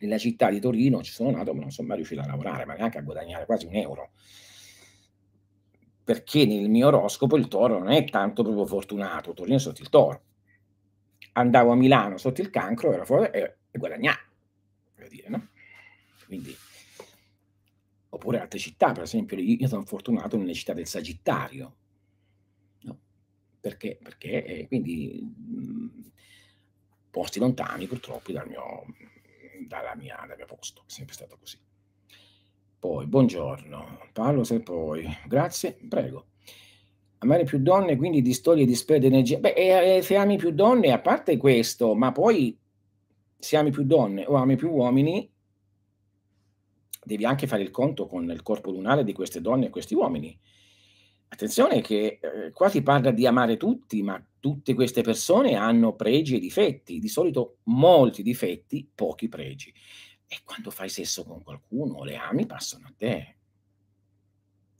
[0.00, 2.74] nella città di Torino ci sono nato, ma non sono mai riuscito a lavorare, ma
[2.74, 4.10] neanche a guadagnare quasi un euro.
[6.04, 9.88] Perché nel mio oroscopo il toro non è tanto proprio fortunato, Torino è sotto il
[9.88, 10.22] toro.
[11.32, 14.18] Andavo a Milano sotto il cancro era fuori, e, e guadagnavo,
[15.08, 15.48] dire, no?
[16.26, 16.56] Quindi,
[18.08, 21.76] oppure altre città, per esempio, io sono fortunato nelle città del Sagittario,
[22.82, 22.98] no?
[23.60, 23.98] Perché?
[24.02, 26.10] Perché eh, quindi mh,
[27.10, 28.86] posti lontani purtroppo dal mio,
[29.70, 31.56] dalla mia, dal mio posto, è sempre stato così.
[32.80, 36.26] Poi, buongiorno, Paolo se poi, grazie, prego.
[37.18, 39.38] Amare più donne, quindi distoglie di sperde energia.
[39.38, 42.58] Beh, eh, se ami più donne, a parte questo, ma poi
[43.38, 45.30] se ami più donne o ami più uomini,
[47.04, 50.36] devi anche fare il conto con il corpo lunare di queste donne e questi uomini.
[51.32, 56.34] Attenzione che eh, qua si parla di amare tutti, ma tutte queste persone hanno pregi
[56.34, 59.72] e difetti, di solito molti difetti, pochi pregi.
[60.26, 63.36] E quando fai sesso con qualcuno, le ami passano a te.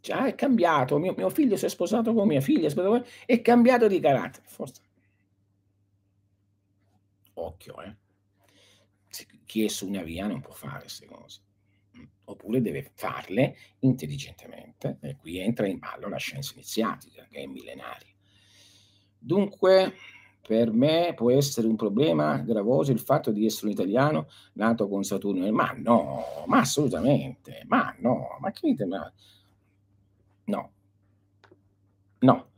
[0.01, 2.69] Già è cambiato, mio, mio figlio si è sposato con mia figlia,
[3.27, 4.45] è, cambiato di carattere.
[4.49, 4.83] Forse.
[7.35, 7.97] Occhio, eh.
[9.45, 11.43] Chi è su una via non può fare queste cose
[12.31, 18.15] oppure deve farle intelligentemente e qui entra in ballo la scienza iniziatica che è millenaria.
[19.19, 19.95] Dunque,
[20.47, 25.05] per me può essere un problema gravoso il fatto di essere un italiano nato con
[25.05, 25.51] Saturno.
[25.53, 28.85] Ma no, ma assolutamente, ma no, ma che dite?
[28.87, 29.13] Ma...
[30.45, 30.73] No,
[32.21, 32.51] no,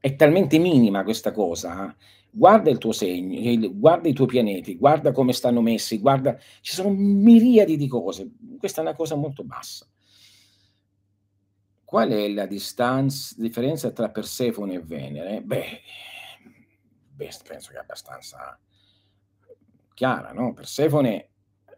[0.00, 1.94] è talmente minima questa cosa
[2.36, 6.90] guarda il tuo segno, guarda i tuoi pianeti, guarda come stanno messi, guarda, ci sono
[6.90, 8.28] miriadi di cose,
[8.58, 9.86] questa è una cosa molto bassa.
[11.84, 15.42] Qual è la distanza, differenza tra Persefone e Venere?
[15.42, 15.80] Beh,
[17.14, 18.58] beh, penso che è abbastanza
[19.94, 20.54] chiara, no?
[20.54, 21.28] Persefone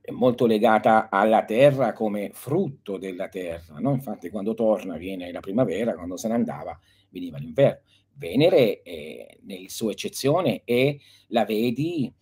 [0.01, 3.93] è molto legata alla terra come frutto della terra, no?
[3.93, 6.79] Infatti quando torna viene la primavera, quando se ne andava
[7.11, 7.83] veniva l'inverno.
[8.17, 12.13] Venere, eh, nella sua eccezione, e la vedi.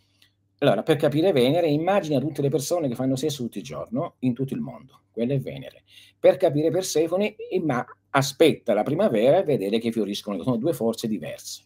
[0.58, 4.34] Allora, per capire Venere, immagina tutte le persone che fanno sesso tutto il giorno in
[4.34, 5.02] tutto il mondo.
[5.10, 5.84] Quella è Venere.
[6.18, 10.42] Per capire Persefone, ma aspetta la primavera e vedere che fioriscono.
[10.42, 11.62] Sono due forze diverse.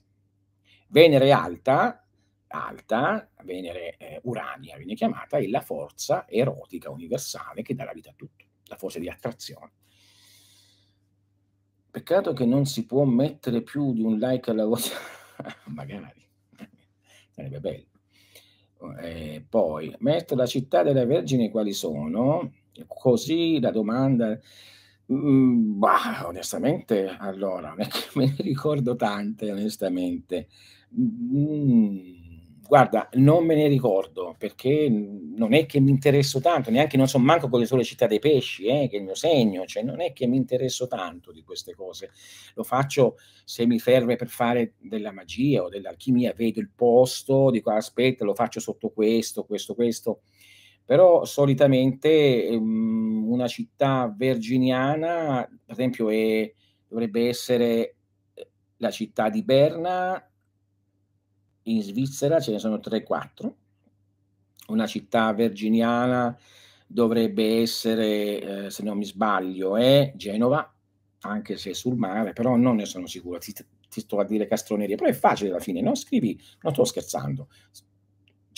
[0.88, 2.06] Venere alta,
[2.48, 8.10] alta, Venere eh, Urania viene chiamata, è la forza erotica universale che dà la vita
[8.10, 9.72] a tutto, la forza di attrazione.
[11.90, 14.92] Peccato che non si può mettere più di un like alla voce,
[15.74, 16.12] magari,
[17.30, 17.86] sarebbe bello.
[19.00, 22.52] Eh, poi, metto la città della Vergine quali sono?
[22.86, 24.38] Così la domanda...
[25.10, 30.48] Mm, bah, onestamente, allora, non è che me ne ricordo tante, onestamente.
[30.94, 32.17] Mm,
[32.68, 37.18] Guarda, non me ne ricordo perché non è che mi interesso tanto, neanche non so
[37.18, 40.02] manco quelle sono le città dei pesci, eh, che è il mio segno, cioè non
[40.02, 42.10] è che mi interesso tanto di queste cose.
[42.52, 47.70] Lo faccio se mi serve per fare della magia o dell'alchimia, vedo il posto, dico
[47.70, 50.20] aspetta, lo faccio sotto questo, questo, questo.
[50.84, 56.52] Però solitamente um, una città verginiana, per esempio, è,
[56.86, 57.96] dovrebbe essere
[58.34, 60.22] eh, la città di Berna
[61.70, 63.52] in Svizzera ce ne sono 3-4,
[64.68, 66.36] una città verginiana
[66.86, 70.72] dovrebbe essere, eh, se non mi sbaglio, è Genova,
[71.20, 73.52] anche se sul mare, però non ne sono sicuro, ti,
[73.88, 77.48] ti sto a dire castroneria, però è facile alla fine, non scrivi, non sto scherzando,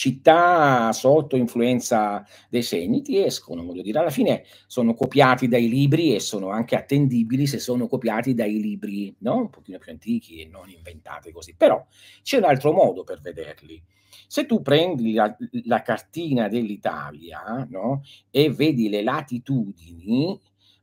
[0.00, 6.14] città sotto influenza dei segni ti escono, voglio dire, alla fine sono copiati dai libri
[6.14, 9.36] e sono anche attendibili se sono copiati dai libri, no?
[9.36, 11.54] Un pochino più antichi e non inventati così.
[11.54, 11.86] Però
[12.22, 13.82] c'è un altro modo per vederli.
[14.26, 18.02] Se tu prendi la, la cartina dell'Italia no?
[18.30, 20.40] e vedi le latitudini,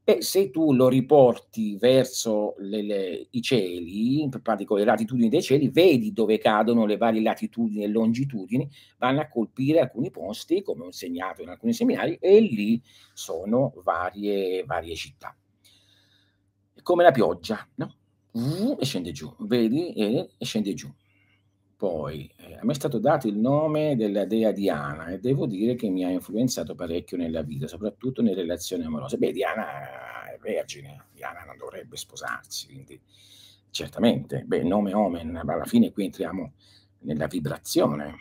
[0.10, 5.42] e se tu lo riporti verso le, le, i cieli, in pratica le latitudini dei
[5.42, 10.84] cieli, vedi dove cadono le varie latitudini e longitudini, vanno a colpire alcuni posti, come
[10.84, 12.82] ho insegnato in alcuni seminari, e lì
[13.14, 15.36] sono varie, varie città.
[16.74, 17.96] È come la pioggia, no?
[18.80, 19.92] E scende giù, vedi?
[19.92, 20.90] E scende giù.
[21.78, 25.76] Poi eh, a me è stato dato il nome della dea Diana e devo dire
[25.76, 29.18] che mi ha influenzato parecchio nella vita, soprattutto nelle relazioni amorose.
[29.18, 33.00] Beh, Diana è vergine, Diana non dovrebbe sposarsi, quindi
[33.70, 36.54] certamente, beh, nome omen, ma alla fine qui entriamo
[37.02, 38.16] nella vibrazione,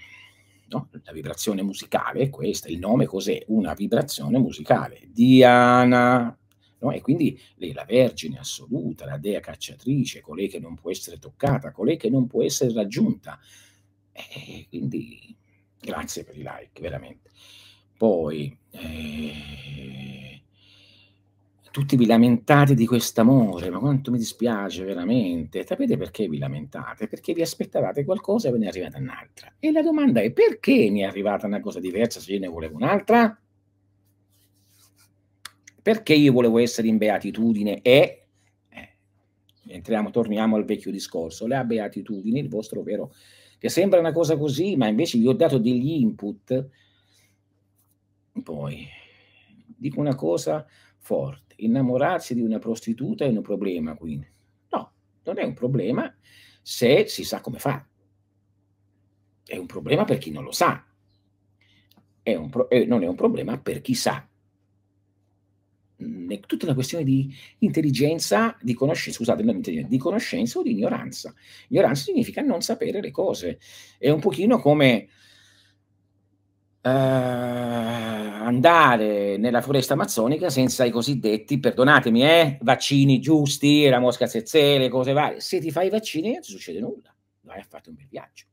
[0.69, 0.91] no?
[1.03, 3.43] La vibrazione musicale è questa, il nome cos'è?
[3.47, 5.01] Una vibrazione musicale.
[5.11, 6.37] Diana,
[6.79, 6.91] No?
[6.93, 11.73] E quindi lei la Vergine assoluta, la Dea cacciatrice, colei che non può essere toccata,
[11.73, 13.39] colei che non può essere raggiunta.
[14.13, 15.35] E quindi
[15.81, 17.31] grazie per i like, veramente.
[17.97, 20.43] Poi, eh,
[21.71, 25.65] tutti vi lamentate di quest'amore, ma quanto mi dispiace veramente.
[25.67, 27.07] Sapete perché vi lamentate?
[27.07, 29.55] Perché vi aspettavate qualcosa e ve ne è arrivata un'altra.
[29.59, 32.77] E la domanda è perché mi è arrivata una cosa diversa se io ne volevo
[32.77, 33.39] un'altra?
[35.87, 38.27] Perché io volevo essere in beatitudine e
[38.71, 38.97] eh,
[39.69, 43.15] entriamo, torniamo al vecchio discorso, la beatitudine, il vostro vero,
[43.57, 46.69] che sembra una cosa così, ma invece vi ho dato degli input.
[48.43, 48.85] Poi
[49.65, 50.67] dico una cosa
[50.99, 54.27] forte, innamorarsi di una prostituta è un problema, quindi.
[54.71, 56.13] No, non è un problema
[56.63, 57.87] se si sa come fa.
[59.45, 60.85] È un problema per chi non lo sa.
[62.25, 64.29] È pro- eh, non è un problema per chi sa
[65.97, 71.35] è tutta una questione di intelligenza, di conoscenza, scusate, non di conoscenza o di ignoranza.
[71.69, 73.59] Ignoranza significa non sapere le cose.
[73.99, 75.09] È un pochino come
[76.83, 84.91] uh, andare nella foresta amazzonica senza i cosiddetti, perdonatemi, eh, vaccini giusti, la mosca zezzele,
[84.91, 85.41] cose varie.
[85.41, 87.15] Se ti fai i vaccini non ti succede nulla.
[87.41, 88.45] Vai a fare un bel viaggio.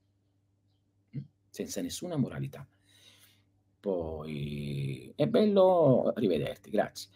[1.50, 2.66] Senza nessuna moralità.
[3.84, 7.10] Poi è bello rivederti, grazie.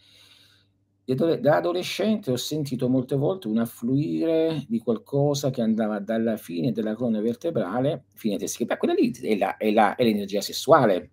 [1.06, 6.94] Da adolescente ho sentito molte volte un affluire di qualcosa che andava dalla fine della
[6.94, 8.80] colonna vertebrale, fine testicolare.
[8.80, 11.12] Quella lì è, la, è, la, è, l'energia sessuale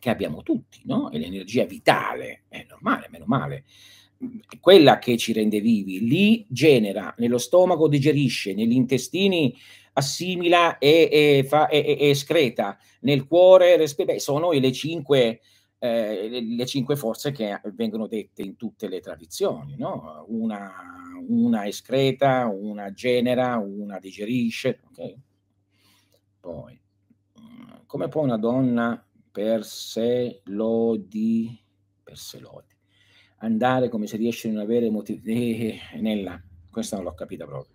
[0.00, 1.10] che abbiamo tutti, no?
[1.10, 3.62] È l'energia vitale, è normale, meno male.
[4.58, 9.56] Quella che ci rende vivi, lì genera, nello stomaco digerisce, negli intestini
[9.94, 14.18] assimila e, e, fa, e, e escreta, nel cuore respira.
[14.18, 15.40] Sono le cinque
[15.84, 20.24] eh, le, le, cinque forze che vengono dette in tutte le tradizioni, no?
[20.28, 20.70] una,
[21.26, 24.80] una escreta, una genera, una digerisce.
[24.90, 25.20] Okay?
[26.38, 26.80] Poi,
[27.40, 31.60] mm, come può una donna per sé lodi,
[32.00, 32.72] per sé lodi,
[33.38, 36.40] andare come se riesce a non avere motivi, eh, nella,
[36.70, 37.71] questa non l'ho capita proprio.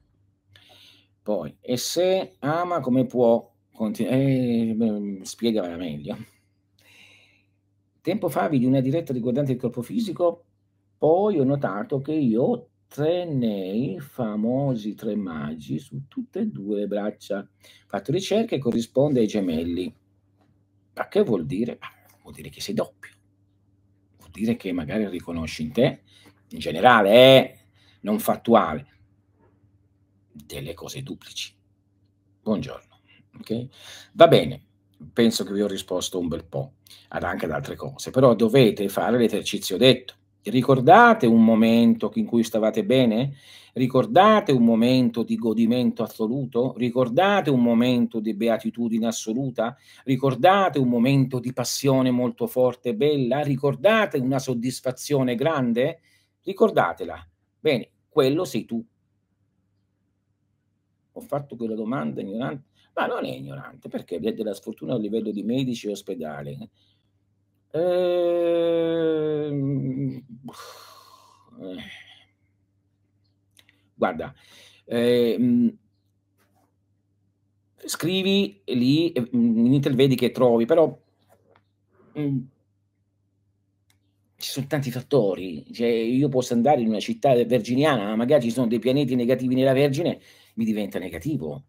[1.28, 6.16] Poi, e se ama come può, continu- eh, spiegala meglio
[8.00, 10.46] Tempo fa vidi una diretta riguardante il corpo fisico,
[10.98, 16.88] poi ho notato che io tenei i famosi tre magi su tutte e due le
[16.88, 17.40] braccia.
[17.40, 19.94] Ho fatto ricerche e corrisponde ai gemelli.
[20.94, 21.78] Ma che vuol dire?
[22.22, 23.12] Vuol dire che sei doppio.
[24.16, 26.04] Vuol dire che magari riconosci in te,
[26.52, 27.58] in generale, è
[28.00, 28.97] non fattuale,
[30.46, 31.54] delle cose duplici.
[32.42, 33.00] Buongiorno.
[33.40, 33.70] Okay?
[34.14, 34.68] Va bene
[35.14, 36.74] penso che vi ho risposto un bel po'
[37.10, 40.16] ad anche ad altre cose, però dovete fare l'esercizio detto.
[40.44, 43.34] Ricordate un momento in cui stavate bene?
[43.74, 46.74] Ricordate un momento di godimento assoluto?
[46.78, 49.76] Ricordate un momento di beatitudine assoluta?
[50.06, 53.42] Ricordate un momento di passione molto forte e bella?
[53.42, 56.00] Ricordate una soddisfazione grande?
[56.44, 57.28] Ricordatela.
[57.60, 58.84] Bene, quello sei tu.
[61.18, 65.30] Ho fatto quella domanda ignorante ma non è ignorante, perché vede la sfortuna a livello
[65.30, 66.58] di medici e ospedali.
[67.72, 68.66] Ehm...
[73.94, 74.34] Guarda,
[74.86, 75.78] ehm,
[77.86, 81.00] scrivi lì, in Intel vedi che trovi, però
[82.20, 82.40] mm,
[84.38, 85.66] ci sono tanti fattori.
[85.72, 89.54] Cioè, io posso andare in una città verginiana, ma magari ci sono dei pianeti negativi
[89.56, 90.20] nella Vergine,
[90.58, 91.66] mi diventa negativo.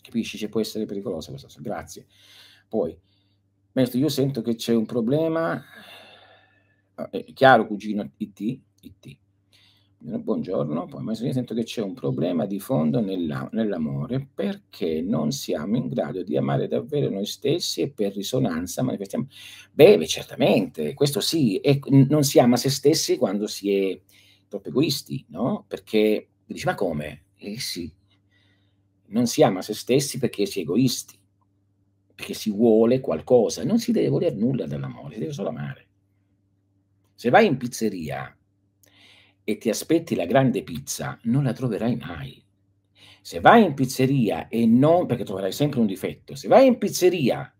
[0.00, 0.38] Capisci?
[0.38, 1.60] Cioè, può essere pericolosa questa cosa.
[1.60, 2.06] Grazie.
[2.68, 2.96] Poi,
[3.72, 5.62] maestro, io sento che c'è un problema.
[6.94, 8.60] Ah, è chiaro, cugino IT?
[8.80, 9.18] IT.
[9.98, 15.32] Buongiorno, poi maestro, io sento che c'è un problema di fondo nella, nell'amore perché non
[15.32, 19.26] siamo in grado di amare davvero noi stessi e per risonanza manifestiamo.
[19.72, 24.00] Beh, certamente, questo sì, e non si ama se stessi quando si è
[24.46, 25.64] troppo egoisti, no?
[25.66, 27.24] Perché dici, ma come?
[27.36, 27.92] Eh sì,
[29.08, 31.18] non si ama se stessi perché si è egoisti,
[32.14, 35.86] perché si vuole qualcosa, non si deve voler nulla dall'amore, si deve solo amare.
[37.14, 38.36] Se vai in pizzeria
[39.44, 42.42] e ti aspetti la grande pizza, non la troverai mai.
[43.20, 47.50] Se vai in pizzeria e non, perché troverai sempre un difetto, se vai in pizzeria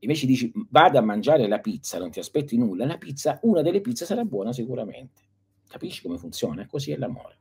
[0.00, 3.62] e invece dici vado a mangiare la pizza, non ti aspetti nulla, la pizza, una
[3.62, 5.22] delle pizze sarà buona sicuramente.
[5.66, 6.66] Capisci come funziona?
[6.66, 7.36] Così è l'amore.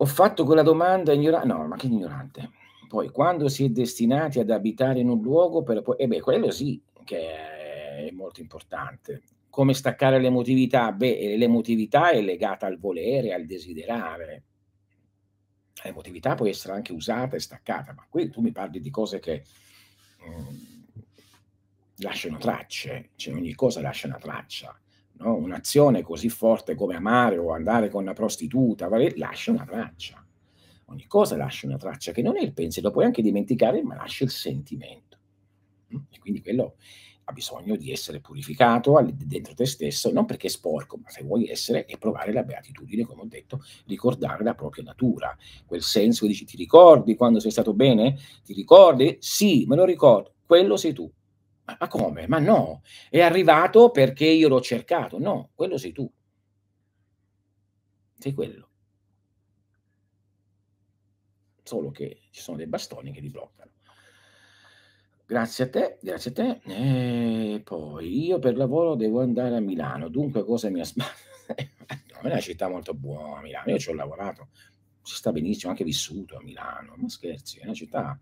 [0.00, 2.50] Ho fatto quella domanda ignorante, no, ma che ignorante.
[2.88, 6.50] Poi, quando si è destinati ad abitare in un luogo, per poi, e beh, quello
[6.50, 9.22] sì, che è molto importante.
[9.50, 10.92] Come staccare l'emotività?
[10.92, 14.44] Beh, l'emotività è legata al volere, al desiderare.
[15.84, 19.44] L'emotività può essere anche usata e staccata, ma qui tu mi parli di cose che...
[20.28, 20.76] Mm,
[21.98, 24.78] lasciano tracce, cioè ogni cosa lascia una traccia.
[25.18, 25.34] No?
[25.34, 30.24] Un'azione così forte come amare o andare con una prostituta, lascia una traccia.
[30.86, 34.24] Ogni cosa lascia una traccia che non è il pensiero, puoi anche dimenticare, ma lascia
[34.24, 35.18] il sentimento.
[35.94, 36.00] Mm?
[36.10, 36.76] E quindi quello
[37.24, 41.46] ha bisogno di essere purificato dentro te stesso, non perché è sporco, ma se vuoi
[41.46, 46.28] essere e provare la beatitudine, come ho detto, ricordare la propria natura, quel senso che
[46.28, 48.16] dici ti ricordi quando sei stato bene?
[48.42, 49.18] Ti ricordi?
[49.20, 51.10] Sì, me lo ricordo, quello sei tu.
[51.68, 52.26] Ma, ma come?
[52.26, 55.18] Ma no, è arrivato perché io l'ho cercato.
[55.18, 56.10] No, quello sei tu.
[58.18, 58.68] Sei quello.
[61.62, 63.72] Solo che ci sono dei bastoni che ti bloccano.
[65.26, 66.60] Grazie a te, grazie a te.
[66.64, 71.10] E poi io per lavoro devo andare a Milano, dunque cosa mi aspetta?
[72.14, 74.48] no, è una città molto buona Milano, io ci ho lavorato,
[75.02, 78.18] si sta benissimo, anche vissuto a Milano, ma scherzi, è una città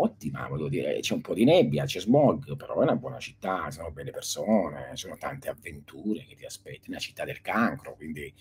[0.00, 3.70] ottima, voglio dire, c'è un po' di nebbia, c'è smog, però è una buona città,
[3.70, 8.32] sono belle persone, ci sono tante avventure che ti aspetti, una città del cancro, quindi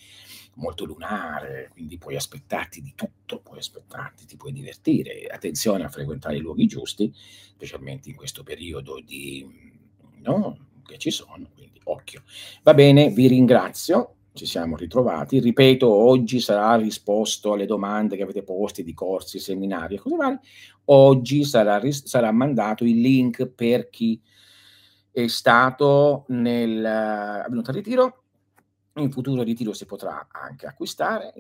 [0.56, 6.38] molto lunare, quindi puoi aspettarti di tutto, puoi aspettarti, ti puoi divertire, attenzione a frequentare
[6.38, 9.46] i luoghi giusti, specialmente in questo periodo di,
[10.22, 12.24] no, che ci sono, quindi occhio.
[12.64, 15.40] Va bene, vi ringrazio, ci siamo ritrovati.
[15.40, 20.40] Ripeto, oggi sarà risposto alle domande che avete posti di corsi, seminari e cose varie.
[20.86, 24.22] Oggi sarà, sarà mandato il link per chi
[25.12, 28.24] è stato nel avvenuto al ritiro.
[28.96, 31.34] In futuro ritiro si potrà anche acquistare,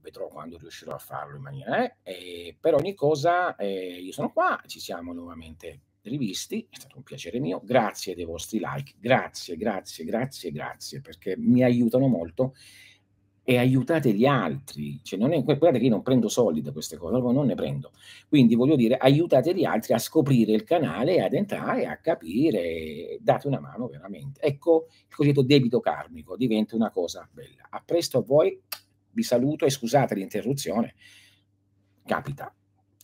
[0.00, 1.98] vedrò quando riuscirò a farlo in maniera.
[2.02, 7.02] Eh, per ogni cosa, eh, io sono qua, ci siamo nuovamente rivisti, è stato un
[7.02, 12.54] piacere mio, grazie dei vostri like, grazie, grazie, grazie, grazie, perché mi aiutano molto
[13.48, 16.98] e aiutate gli altri, cioè non è, guardate che io non prendo soldi da queste
[16.98, 17.92] cose, non ne prendo,
[18.28, 23.46] quindi voglio dire, aiutate gli altri a scoprire il canale, ad entrare, a capire, date
[23.46, 24.38] una mano veramente.
[24.42, 27.68] Ecco, il cosiddetto debito karmico diventa una cosa bella.
[27.70, 28.60] A presto a voi,
[29.12, 30.94] vi saluto e scusate l'interruzione,
[32.04, 32.54] capita.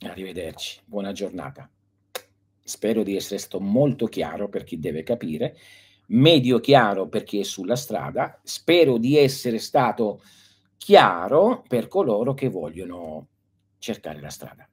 [0.00, 1.70] Arrivederci, buona giornata.
[2.62, 5.56] Spero di essere stato molto chiaro per chi deve capire,
[6.06, 10.22] medio chiaro per chi è sulla strada, spero di essere stato
[10.76, 13.28] chiaro per coloro che vogliono
[13.78, 14.68] cercare la strada.